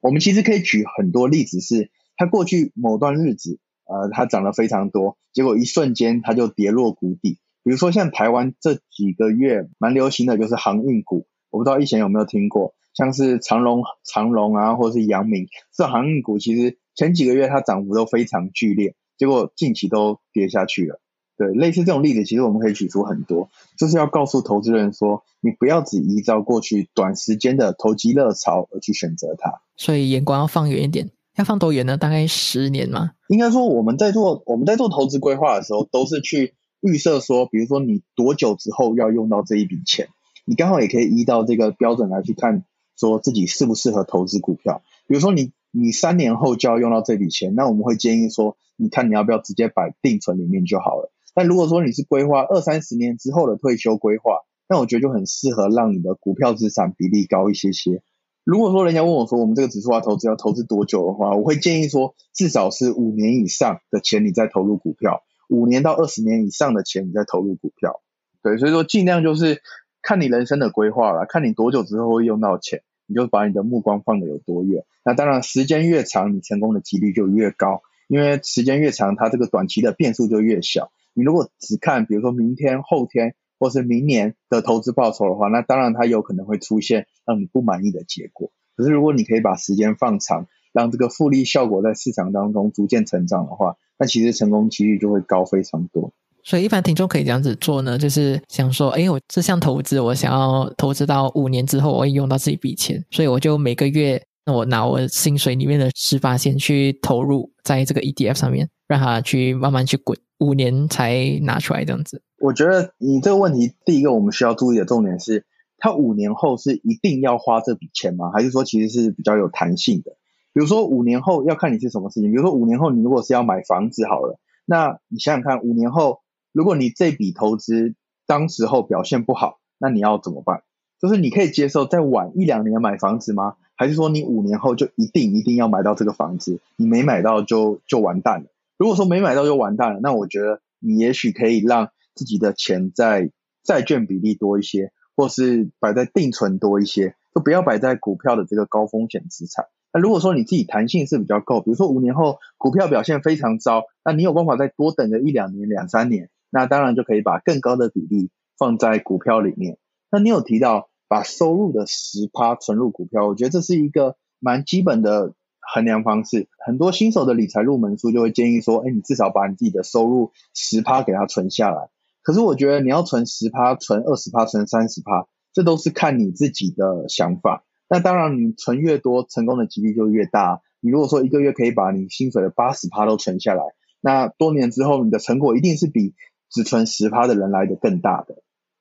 [0.00, 7.38] 我们其实可以举很多例子，是它过去某段日子，呃，它涨了非常多，结果一瞬间它就跌落谷底。
[7.64, 18.94] 比如说像台湾这几个月蛮流行的就是航运股，我不知道以前有没有听过，像是长隆、长隆啊，或者是阳明这航运股，其实前几个月它涨幅都非常剧烈。
[19.18, 21.00] 结果近期都跌下去了，
[21.38, 29.62] 对，类似这种例子，其实我们可以举出很多，就是要告诉投资人说，你不要只依照过去短时间的投机热潮而去选择它。
[29.74, 31.96] 所以眼光要放远一点，要放多远呢？
[31.96, 33.12] 大概十年吗？
[33.28, 40.08] 应该说我们在做我们在做投资规划的时候，都是去预设说，比如说你多久之后要用到这一笔钱，
[40.44, 42.64] 你刚好也可以依照这个标准来去看，
[42.98, 44.82] 说自己适不适合投资股票。
[45.06, 45.52] 比如说你。
[45.78, 51.12] 你三年后就要用到这笔钱，那我们会建议说，你看你要不要直接摆定存里面就好了。
[51.34, 54.38] 但如果说你是规划二三十年之后的退休规划，
[54.70, 58.02] 那我觉得就很适合让你的股票资产比例高一些些。
[58.46, 68.00] 如果说人家问我说，我们这个指数化投资要投资多久的话，我会建议说，至少是五年以上的钱你再投入股票，五年到二十年以上的钱你再投入股票。
[68.44, 69.62] 对，所以说尽量就是
[70.00, 72.82] 看你人生的规划了，看你多久之后会用到钱。
[73.08, 80.90] 你就把你的目光放的有多远，那当然时间越长，你成功的几率就越高，因为时间越长，它这个短期的变数就越小。
[81.14, 88.50] 你如果只看，比如说明天、后天或是明年的投资报酬的话，那当然它有可能会出现让你不满意的结果。
[88.76, 96.12] 可是如果你可以把时间放长，让这个复利效果在市场当中逐渐成长的话，那其实成功几率就会高非常多。
[96.44, 112.22] 所以一般听众可以这样子做呢，就是想说，哎，我这项投资，我想要投资到五年之后，我会用到这一笔钱，所以我就每个月，那我拿我薪水里面的十八先去投入在这个 ETF 上面，让它去慢慢去滚，五年才拿出来这样子。
[112.38, 115.44] 我觉得你这个问题，第一个我们需要注意的重点是，
[115.78, 118.30] 它五年后是一定要花这笔钱吗？
[118.32, 120.12] 还是说其实是比较有弹性的？
[120.52, 126.20] 比如说五年后要看你是什么事情，比如说五年后你如果是要买房子好了，那你想想看，五年后。
[126.52, 127.94] 如果你这笔投资
[128.26, 130.62] 当时候表现不好，那你要怎么办？
[130.98, 133.56] 就是你可以接受再晚一两年买房子吗？
[133.74, 136.60] 还是说你五年后就一定一定要买到这个房子？
[136.78, 138.46] 你没买到就就完蛋了。
[138.78, 143.30] 如果说没买到就完蛋了，那我觉得你也许可以让自己的钱在
[143.62, 149.66] 债券比例多一些，或是摆在定存多一些，就不要摆在股票的这个高风险资产。
[149.92, 156.30] 那如果说你自己弹性是比较够，比如说五年后股票表现非常糟，那你有办法再多等个一两年、两三年？
[156.50, 159.78] 那当然就可以把更高的比例放在股票里面。
[160.10, 166.48] 那你有提到把收入的十趴存入股票，我觉得这是一个蛮基本的衡量方式。
[166.64, 171.88] 很多新手的理财入门书就会建议说，哎，你至少把你自己的收入十趴给它存下来。
[172.26, 177.64] 可是我觉得你要存十趴、存二十趴、存三十趴，这都是看你自己的想法。
[177.88, 180.60] 那当然，你存越多，成功的几率就越大。
[180.80, 183.62] 你如果说一个月可以把你薪水的八十趴都存下来，
[184.00, 186.16] 那多年之后你的成果一定是比。
[186.48, 188.36] 只存十趴的人来的更大的，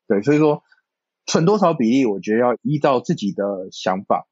[0.08, 0.62] 对，所以说
[1.26, 4.28] 存多少比例，我觉得要依照自己的想法。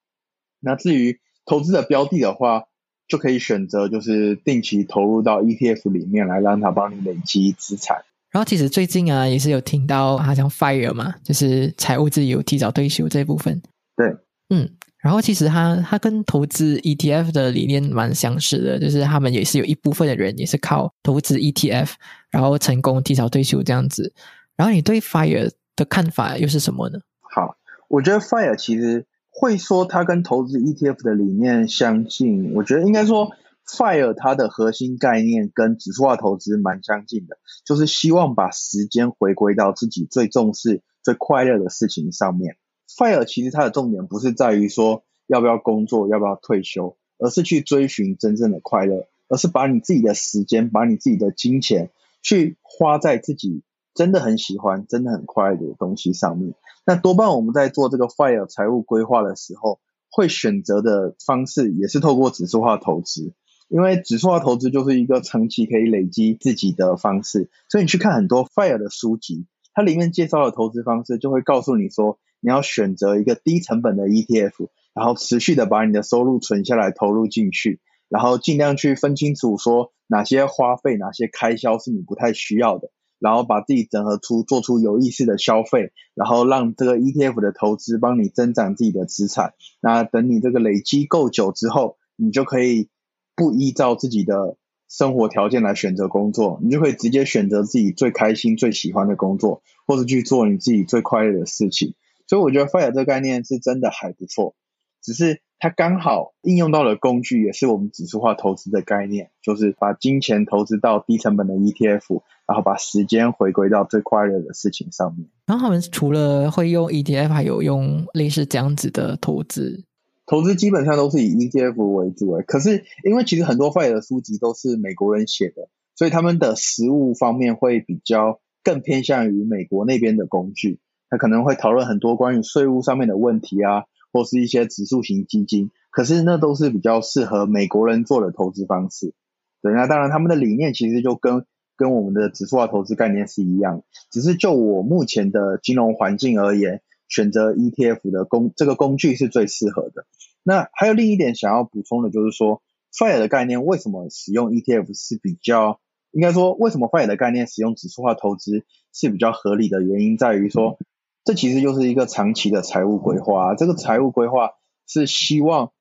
[0.59, 2.65] 那至于投资的标的的话，
[3.07, 8.05] 就可以选择就是定期投入到 ETF 里面来，让它帮你累积资产。
[8.33, 13.61] 然后其实最近啊，也是有听到好像 FIRE 嘛，就是财务自由、提早退休这部分。
[13.95, 14.07] 对，
[14.49, 14.69] 嗯。
[15.03, 21.89] 然后其实他他跟投资 ETF 的理念蛮相似的，就是他们也是有一部分的人也是靠投资 ETF，
[22.31, 24.13] 然后成功提早退休这样子。
[24.55, 26.99] 然后你对 Fire 的看法又是什么呢？
[27.35, 27.57] 好，
[27.89, 33.29] 我觉得 Fire 其实会说它跟投资 ETF 的理念相近，我觉得应该说
[33.67, 42.57] Fire 它的核心概念跟指数化投资蛮相近的，就是希望把时间回归到自己最重视、最快乐的事情上面。
[42.97, 51.89] Fire 其实它的重点不是在于说要不要工作，要不要退休，而是去追寻真正的快乐，而是把你自己的时间，把你自己的金钱
[52.21, 53.63] 去花在自己
[53.95, 56.53] 真的很喜欢、真的很快乐的东西上面。
[56.85, 59.79] 那多半我们在做这个 Fire 财务规划的时候，
[60.11, 63.31] 会选择的方式也是透过指数化投资。
[63.73, 89.55] 因为指数化投资就是一个长期可以累积自己的方式，所以你去看很多 FIRE 的书籍，它里面介绍的投资方式就会告诉你说，你要选择一个低成本的 ETF，然后持续的把你的收入存下来投入进去，然后尽量去分清楚说哪些花费、哪些开销是你不太需要的，然后把自己整合出做出有意识的消费，然后让这个 ETF 的投资帮你增长自己的资产。
[89.81, 92.89] 那等你这个累积够久之后，你就可以。
[93.35, 94.57] 不依照自己的
[94.89, 101.95] 生活条件来选择工作，你就可以直接选择自己最开心、最喜欢的工作，或者去做你自己最快乐的事情。
[102.27, 104.55] 所以我觉得 FIRE 这个概念是真的还不错，
[105.01, 115.27] 只是它刚好应用到的工具也是我们指数化投资的概念，就是把金钱投资到低成本的 ETF，然后把时间回归到最快乐的事情上面。
[115.45, 119.83] 然后他们除了会用 ETF，还有用类似这样子的投资。
[120.25, 130.79] 投资基本上都是以 ETF 为主诶，可是因为其实很多 FIRE 的书籍都是美国人写的，所以他们的实物方面会比较更偏向于美国那边的工具。
[131.09, 135.69] 他可能会讨论很多关于税务上面的问题啊，或是一些指数型基金。
[135.91, 139.13] 可是那都是比较适合美国人做的投资方式。
[139.61, 141.45] 对，那当然他们的理念其实就跟
[141.75, 146.81] 跟我们的指数化投资概念是一样，只是就我目前的金融环境而言。
[147.07, 150.05] 选择 ETF 的工这个工具是最适合的。
[150.43, 155.79] 那还有另一点想要补充的，就是说 FIRE 的概念为什么使用 ETF 是比较，
[156.11, 160.77] 应该说为什么 FIRE 的概念使用指数化投资是比较合理的原因在于说，
[161.23, 163.55] 这其实就是一个长期的财务规划。
[163.55, 164.51] 这个财务规划
[164.87, 165.71] 是希望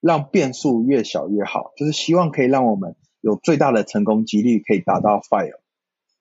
[0.00, 5.58] 让变数越小越好，就是希望可以让我们有最大的成功几率可以达到 FIRE。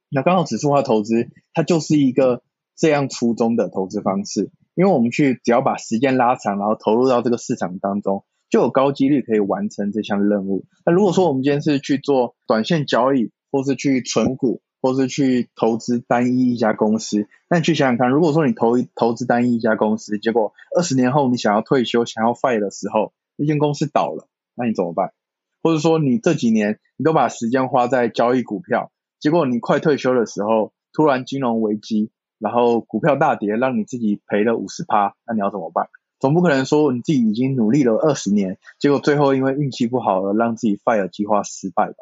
[0.10, 2.41] 那刚好指数化投资它就是一个。
[2.76, 10.65] 这样初衷的投资方式，因为我们去只要把时间拉长，然后投入到这个市场当中，就有高几率可以完成这项任务。
[10.86, 25.13] 那如果说我们今天是去做短线交易，或是去存股，或是去投资单一一家公司，那你去想想看，如果说你投投资单一一家公司，结果二十年后你想要退休、想要 fire 的时候，那间公司倒了，那你怎么办？
[25.61, 32.11] 或者说你这几年你都把时间花在交易股票，结果你快退休的时候，突然金融危机。
[32.44, 35.88] 然后股票大跌，让你自己赔了五十趴，那你要怎么办？
[36.20, 41.96] 总不可能说你自己已经努力了二十年，结果最后因为运气不好而让自己 fire 计划失败吧？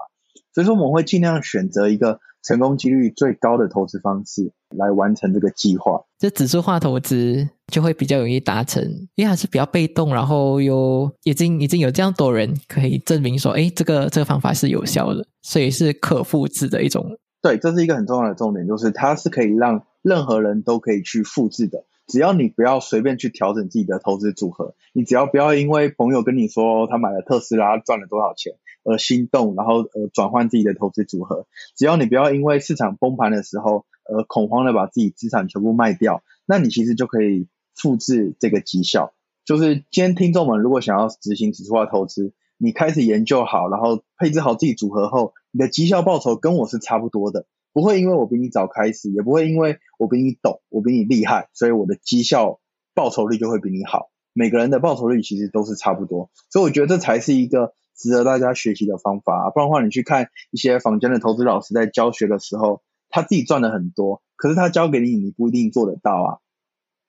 [0.54, 6.02] 所以说我们会尽量选择一个成功几率最高的投资方式来完成这个计划。
[6.18, 8.84] 这指数化投资就会比较容易达成，
[9.16, 17.06] 因为还是比较被动，然后又已经已经有这样多人可以证明说，哎，这个这个方法是有效的，所以是可复制的一种。
[17.42, 19.86] 对，这是一个很重要的重点，就是它是可以让。
[20.04, 31.46] 任何人都可以去复制的，只要你不要随便去调整自己的投资组合，你只要不要因为朋友跟你说他买了特斯拉赚了多少钱而心动，然后呃转换自己的投资组合，
[31.78, 39.14] 只要你不要因为市场崩盘的时候而恐慌的把自己资产全部卖掉，那你其实就可以复制这个绩效。
[39.46, 42.34] 就是今天听众们如果想要执行指数化投资，
[42.64, 47.48] 你开始研究好，然后配置好自己组合后，你的绩效报酬跟我是差不多的。
[47.74, 52.60] 不会因为我比你早开始，也不会因为我比你懂，我比你厉害，所以我的绩效
[52.94, 54.12] 报酬率就会比你好。
[54.34, 59.48] 每个人的报酬率其实都是差不多，所以我觉得这才是一个值得大家学习的方法。
[59.48, 66.30] 啊不然的话，你去看一些坊间的投资老师在教学的时候，他自己赚的很多，可是他教给你，你不一定做得到啊。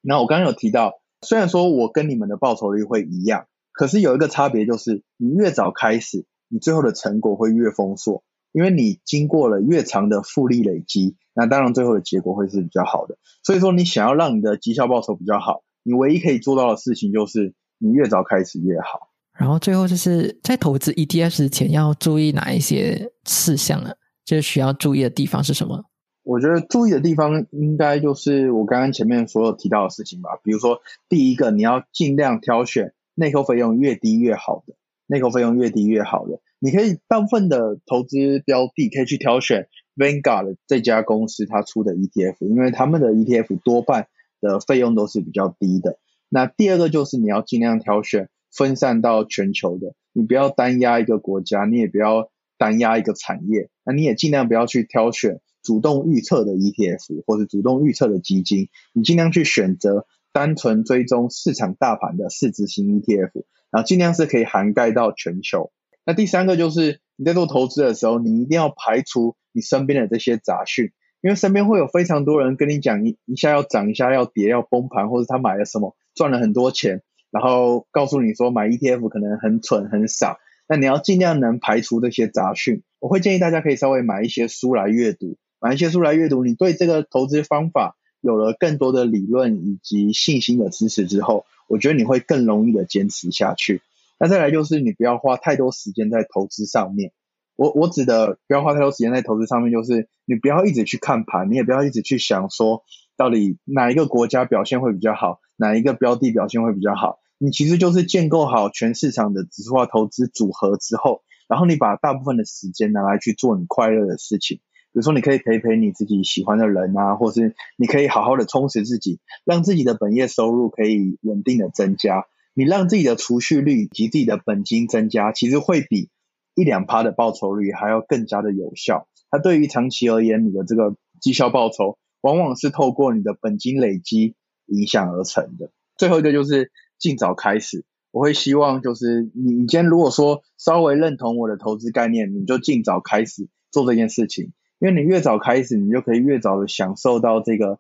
[0.00, 8.22] 那我刚刚有提到，虽然说我跟你们的报酬率会一样，可是有一个差别就是，你越早开始，你最后的成果会越丰硕。
[8.52, 13.16] 因为你经过了越长的复利累积，那当然最后的结果会是比较好的。
[13.42, 19.08] 所以说，你想要让你的绩效报酬比较好，你唯一可以做到的事情就是你越早开始越好。
[19.32, 23.92] 然后最后就是在投资 ETF 之前要注意哪一些事项呢？
[24.26, 25.86] 就是需要注意的地方是什么？
[26.22, 30.28] 我觉得注意的地方应该就是我刚刚前面所有提到的事情吧。
[30.44, 34.74] 比如说，第一个你要尽量挑选内扣费用越低越好的，
[35.06, 36.40] 内扣费用越低越好的。
[36.58, 44.06] 你可以大部分的投资标的可以去挑选 Vanguard 这家公司它出的 ETF，因为他们的 ETF 多半
[44.40, 45.98] 的费用都是比较低的。
[46.28, 65.72] 那第二个就是你要尽量挑选分散到全球的，你不要单压一个国家，你也不要单压一个产业，那你也尽量不要去挑选主动预测的 ETF 或者主动预测的基金，你尽量去选择单纯追踪市场大盘的市值型 ETF，然后尽量是可以涵盖到全球。
[66.04, 80.38] 那第三个就是你在做投资的时候，你一定要排除你身边的这些杂讯，因为身边会有非常多人跟你讲一一下要涨，一下要跌，要崩盘，或者他买了什么赚了很多钱，然后告诉你说买 ETF 可能很蠢很傻。
[80.68, 82.82] 那你要尽量能排除这些杂讯。
[82.98, 93.82] 我会建议大家可以稍微买一些书来阅读，买一些书来阅读，你对这个投资方法有了更多的理论以及信心的支持之后，我觉得你会更容易的坚持下去。
[94.18, 97.12] 那再来就是你不要花太多时间在投资上面。
[97.56, 102.82] 我我指的不要花太多时间在投资上面，就是你不要一直去看盘，你也不要一直去想说
[103.16, 107.18] 到底哪一个国家表现会比较好，哪一个标的表现会比较好。
[107.38, 114.60] 你其实就是建构好全市场的指数化投资组合之后，然后你把大部分的时间拿来去做你快乐的事情，
[114.92, 126.08] 比如说你可以陪陪你自己喜欢的人啊，或是你可以好好的充实自己，让自己的本业收入可以稳定的增加，你让自己的储蓄率以及自己的本金增加，其实会比
[126.54, 129.08] 一两趴的报酬率还要更加的有效。
[129.30, 134.36] 它对于长期而言，你的这个绩效报酬往往是透过你的本金累积
[134.66, 135.70] 影响而成的。
[135.96, 136.70] 最后一个就是。
[137.02, 144.52] 尽早开始，我会希望就是你，你今天如果说稍微认同我的投资概念，你就尽早开始做这件事情，
[144.82, 147.78] 因为你越早开始，你就可以越早的享受到这个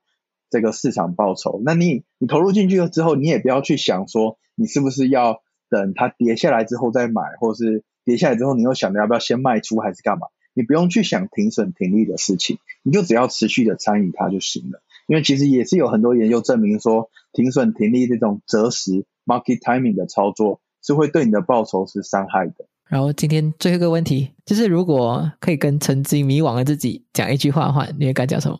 [0.50, 1.60] 这个市场报酬。
[1.64, 10.28] 那你你投入进去了之后，你也不要去想说你是不是要等它跌下来之后再买，或是跌下来之后你又想着要不要先卖出还是干嘛？
[10.54, 14.80] 你不用去想停损停利的事情，你就只要持续的参与它就行了。
[15.08, 19.04] 因为其实也是有很多研究证明说，停损停利这种择时。
[19.24, 22.66] Market timing 的操作是会对你的报酬是伤害的。
[22.92, 28.58] 然后今天最后一个问题就是，如果可以跟曾经迷惘的自己讲一句话的话，你会敢讲什么？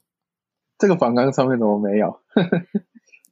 [0.79, 2.19] 这个反纲上面怎么 没有？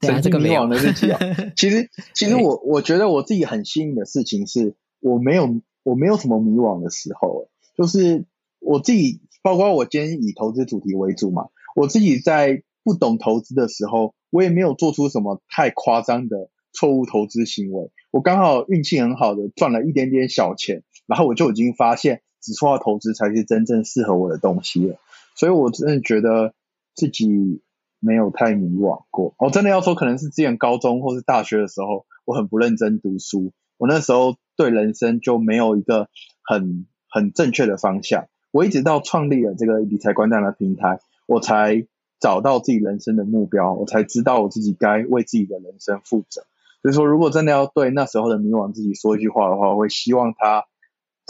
[0.03, 1.19] 曾经迷惘的自己 啊，
[1.57, 7.49] 其实其实我我觉得我自己很幸运的事情是，我没有我没有什么迷惘的时候，
[7.79, 8.27] 就是
[8.59, 11.47] 我自己，包括我今天以投资主题为主嘛，
[11.77, 16.51] 我自己在不懂投资的时候，我也没有做出什么太夸张的。
[16.73, 24.97] 错误投资行为，我刚好运气很好的赚了一点点小钱，然后我就已经发现指数化投资才是真正适合我的东西了。
[25.35, 26.55] 所以我真的觉得
[26.95, 27.63] 自己
[27.99, 29.35] 没有太迷惘过。
[29.39, 36.09] 我真的要说，可能是之前高中或是大学的时候，我很不认真读书，我那时候对人生就没有一个
[36.45, 38.29] 很很正确的方向。
[38.53, 41.87] 我一直到创立了这个理财观战的平台，我才
[42.21, 46.43] 找到自己人生的目标，我才知道我自己该为自己的人生负责。
[46.83, 50.65] 所以说，如果真的要对那时候的迷惘自己说一句话的话，我会希望他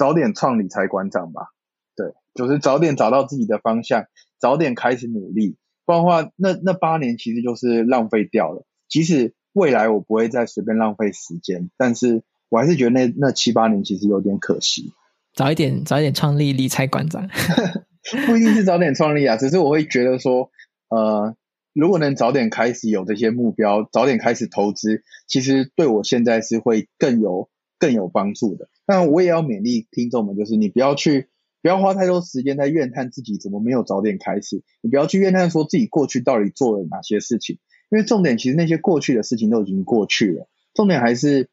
[0.00, 1.48] 早点创理财馆长吧。
[1.94, 4.06] 对，就是早点找到自己的方向，
[4.38, 5.58] 早点开始努力。
[5.84, 8.64] 不然的话，那那八年其实就是浪费掉了。
[8.88, 14.94] 即使未来我不会再随便浪费时间，但是我还是觉得那那七八年其实有点可惜。
[15.34, 17.28] 早一点，早一点创立理财馆长，
[18.26, 20.50] 不一定是早点创立啊，只是我会觉得说，
[20.88, 21.36] 呃。
[21.72, 27.48] 如果能早点开始有这些目标，早点开始投资，其实对我现在是会更有
[27.80, 28.68] 更有帮助的。
[28.86, 31.28] 但我也要勉励听众们，就是你不要去
[31.62, 37.58] 不要花太多时间在怨叹自己怎么没有早点开始，你不要去怨叹说自己过去到底做了哪些事情，
[37.90, 41.48] 因为重点其实那些过去的事情都已经过去了，重点还是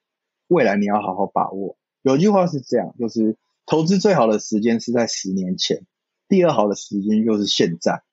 [0.48, 1.78] 未来你要好好把握。
[2.04, 5.86] 有一句话是这样，就是投资最好的时间是在十年前，
[6.30, 8.04] 第二好的时间就是现在。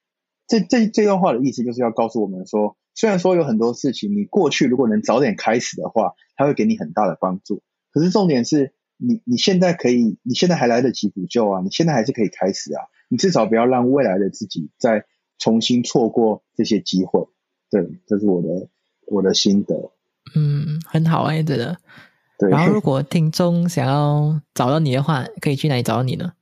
[0.46, 7.62] 这这这段话的意思就是要告诉我们说，虽然说有很多事情，你过去如果能早点开始的话，它会给你很大的帮助。
[7.94, 15.04] 可是重点是你你现在可以，你现在还来得及补救啊，你现在还是可以开始啊，你至少不要让未来的自己再
[15.38, 17.28] 重新错过这些机会。
[17.70, 18.68] 对，这是我的
[19.06, 19.92] 我的心得。
[20.34, 21.78] 嗯，很好啊，真的。
[22.38, 22.50] 对。
[22.50, 26.32] 然后，如果听众想要找到你的话，可以去哪里找到你呢？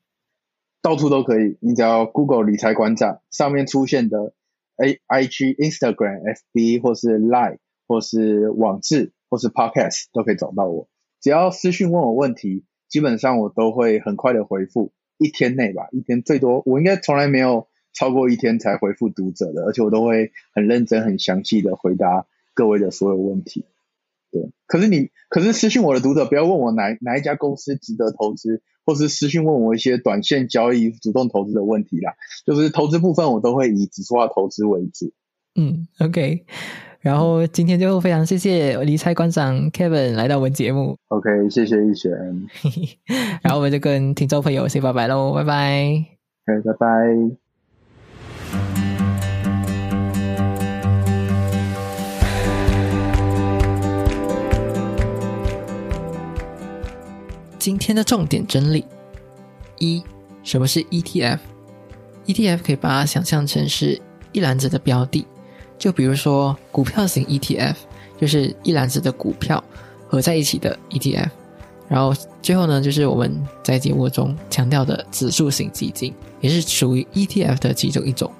[0.80, 4.34] 到处都可以，你只要 Google 理财馆长上面出现的
[4.76, 10.88] A I G Instagram F B 或是 Line 或是网志或是 Podcast 都可以找到我。
[11.22, 23.64] 只要私讯问我问题，基本上我都会很快的回复，一天内吧，一天最多我应该从来没有超过一天才回复读者的，而且我都会很认真、很详细的回答各位的所有问题。
[24.32, 32.14] 对，可是你，可是私信我的读者不要问我哪哪一家公司值得投资，或是私信问我一些短线交易、主动投资的问题啦。
[32.46, 35.12] 就是投资部分，我都会以指数化投资为主。
[35.54, 36.46] 嗯，OK。
[37.02, 40.96] 然后今天就非常谢谢理财馆长 Kevin 来到我们节目。
[41.08, 42.12] OK，谢谢一璇。
[43.42, 46.04] 然后我们就跟听众朋友 say 拜拜喽，拜拜。
[46.46, 46.86] OK，拜拜。
[57.58, 58.84] 今天的重点整理：
[59.80, 60.04] 一、
[60.44, 64.00] 什么是 ETF？ETF 可以把它想象成是
[64.30, 65.26] 一篮子的标的，
[65.82, 67.74] 就比如说股票型 ETF，
[68.16, 69.62] 就是一篮子的股票
[70.06, 71.28] 合在一起的 ETF。
[71.88, 78.30] 然后最后呢，就是我们在节目中强调的指数型基金，也是属于 ETF 的其中一种。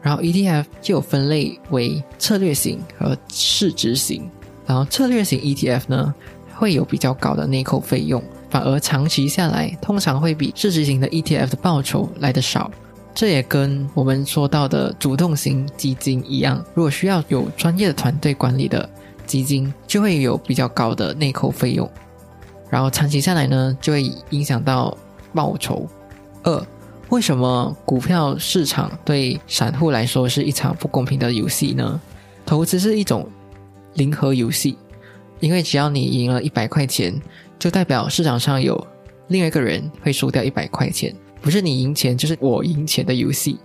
[0.00, 4.30] 然后 ETF 就分类为策略型和市值型。
[4.64, 6.14] 然后策略型 ETF 呢，
[6.54, 12.70] 会有比较高的内扣费用，反而长期下来通常会比市值型的 ETF 的报酬来得少。
[13.14, 18.90] 这也跟我们说到的主动型基金一样，如果需要有专业的团队管理的
[19.24, 21.88] 基金，就会有比较高的内扣费用。
[22.68, 24.96] 然后长期下来呢，就会影响到
[25.32, 25.88] 报酬。
[26.42, 26.66] 二，
[27.08, 32.00] 为什么股票市场对散户来说是一场不公平的游戏呢？
[32.44, 33.28] 投资是一种
[33.94, 34.76] 零和游戏，
[35.38, 37.14] 因为只要你赢了一百块钱，
[37.60, 38.84] 就代表市场上有
[39.28, 41.14] 另外一个人会输掉一百块钱。
[41.44, 43.58] 不是你赢钱，就是我赢钱的游戏。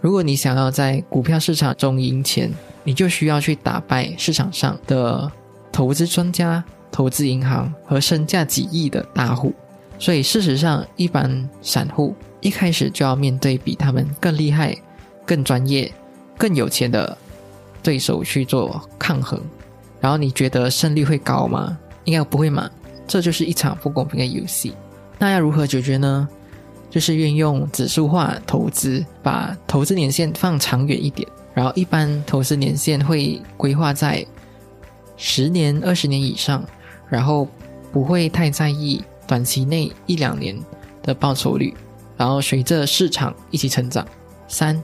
[0.00, 2.52] 如果你想要在股票市场中赢钱，
[2.82, 5.30] 你就需要去打败市场上的
[5.70, 9.54] 投资专家、投资银行和身价几亿的大户。
[10.00, 14.76] 所以，事实上，一般散户一开始就要面对比他们更厉害、
[15.24, 15.92] 更专业、
[16.36, 17.16] 更有钱的
[17.84, 19.40] 对手去做抗衡。
[20.00, 21.78] 然后，你觉得胜率会高吗？
[22.02, 22.68] 应该不会嘛。
[23.06, 24.74] 这就是一场不公平的游戏。
[25.20, 26.28] 那要如何解决呢？
[26.88, 34.24] 就是运用指数化投资，把投资年限放长远一点，然后一般投资年限会规划在
[35.16, 36.64] 十年、二十年以上，
[37.08, 37.48] 然后
[37.92, 40.56] 不会太在意短期内一两年
[41.02, 41.74] 的报酬率，
[42.16, 44.06] 然后随着市场一起成长。
[44.48, 44.80] 三，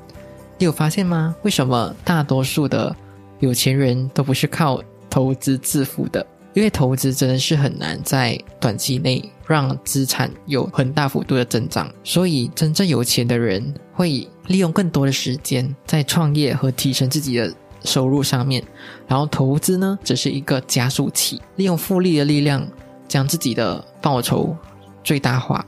[0.58, 1.34] 你有发现吗？
[1.42, 2.94] 为什么大多数的
[3.38, 6.26] 有钱人都不是靠投资致富的？
[6.54, 17.52] 因为投资真的是很难在短期内让资产有很大幅度的增长，所以真正有钱的人会利用更多的时间在创业和提升自己的
[17.84, 18.62] 收入上面，
[19.06, 22.66] 然后投资呢只是一个加速器，利用复利的力量
[23.08, 24.56] 将自己的报酬
[25.02, 25.64] 最大化。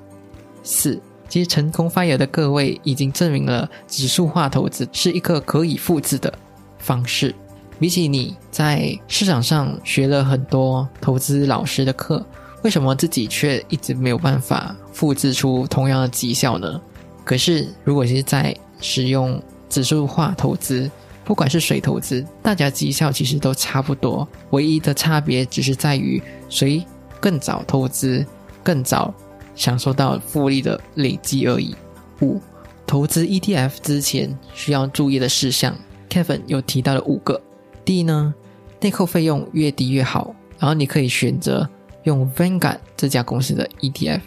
[0.62, 6.32] 四，其实成功发言的各位已经证明了指数化投资是一个可以复制的
[6.78, 7.35] 方式。
[7.79, 12.25] 比起你在市场上学了很多投资老师的课，
[12.62, 16.81] 为什么自己却一直没有办法复制出同样的绩效呢？
[17.25, 20.91] 可是，如果是在使用指数化投资，
[21.25, 26.85] 不管是谁投资，大家绩效其实都差不多，唯一的差别只是在于谁
[27.18, 28.25] 更早投资、
[28.62, 29.12] 更早
[29.55, 31.75] 享受到复利的累积而已。
[32.20, 32.41] 五、
[32.87, 35.75] 投资 ETF 之前需要注意的事项
[36.09, 37.41] ，Kevin 有提到了五个。
[37.85, 38.35] 第一呢，
[38.80, 41.68] 内扣费用越低越好，然后你可以选择
[42.05, 44.20] 用 Vanguard 这家公司的 ETF，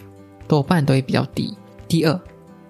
[0.46, 1.56] 多半都会比较低。
[1.88, 2.20] 第二，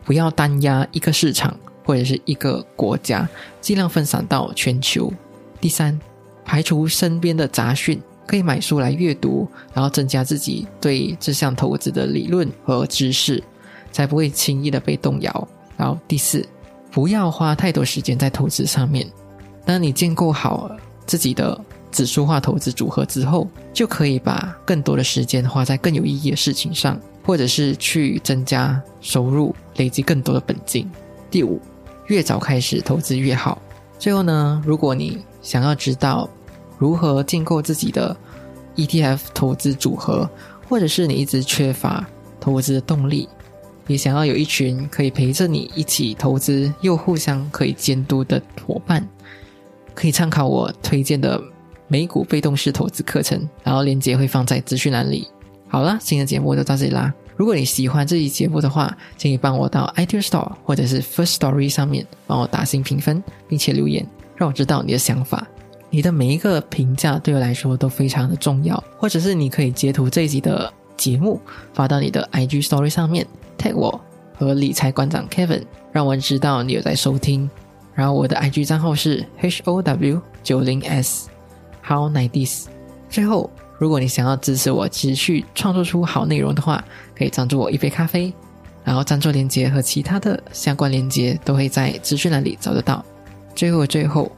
[0.04, 3.28] 不要单压一个市场或者是一个国家，
[3.60, 5.12] 尽量分散到全球。
[5.60, 5.98] 第三，
[6.44, 13.42] 排除身边的杂讯，可以买书来阅读，然后增加自己对这项投资的理论和知识，
[13.92, 15.48] 才不会轻易的被动摇。
[15.76, 16.46] 然后第四，
[16.90, 19.06] 不要花太多时间在投资上面。
[19.68, 21.60] 当你建构好自己的
[21.92, 30.90] 指数化投资组合之后，就可以把更多的时间花在更有意义的事情上，或者是去增加收入，累积更多的本金。
[31.30, 31.60] 第五，
[32.06, 33.60] 越早开始投资越好。
[33.98, 36.26] 最后呢，如果你想要知道
[36.78, 38.16] 如何建构自己的
[38.74, 40.26] ETF 投资组合，
[40.66, 42.08] 或者是你一直缺乏
[42.40, 43.28] 投资的动力，
[43.86, 49.06] 也想要有一群可以陪着你一起投资又互相可以监督的伙伴。
[49.98, 51.42] 可以参考我推荐的
[51.88, 55.26] 美股被动式投资课程，然后链接会放在资讯栏里。
[55.66, 57.12] 好了，今天的节目就到这里啦。
[57.36, 65.44] 如果你喜欢这期节目的话，请你帮我到 iTunes Store 或者是 First Story 上面帮我打新评分，并且留言，让我知道你的想法。
[65.90, 68.80] 你的每一个评价对我来说都非常的重要。
[68.98, 71.40] 或者是你可以截图这一集的节目
[71.74, 73.26] 发到你的 IG Story 上面
[73.58, 74.00] ，tag 我
[74.36, 77.50] 和理财馆长 Kevin，让我知道你有在收听。
[77.98, 82.66] 然后我的 IG 账号是 H O W 九零 S，How nice。
[83.10, 86.84] 最后，如果你想要支持我持续创作出好内容的话，
[87.16, 88.32] 可以赞助我一杯咖啡。
[88.84, 93.04] 然后赞助链接和其他的相关链接都会在资讯栏里找得到。
[93.52, 94.30] 最后，最后，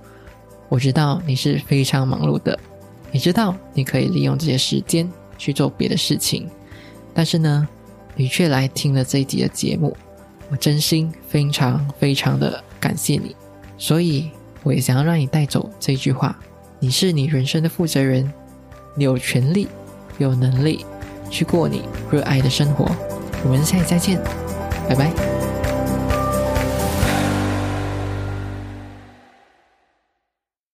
[0.70, 2.58] 我知道你是非常忙碌的，
[3.12, 5.06] 你知道你可以利用这些时间
[5.36, 6.48] 去做别的事情，
[7.12, 7.68] 但是呢，
[8.16, 9.94] 你却来听了这一集的节目，
[10.48, 13.36] 我真心非常非常的感谢你。
[13.81, 14.31] 所以，
[14.62, 16.39] 我也想要让你带走这句话：
[16.78, 18.31] 你是你人生的负责人，
[18.95, 19.66] 你有权利、
[20.18, 20.85] 有能力
[21.31, 22.87] 去过你热爱的生活。
[23.43, 24.20] 我们下期再见，
[24.87, 25.49] 拜拜。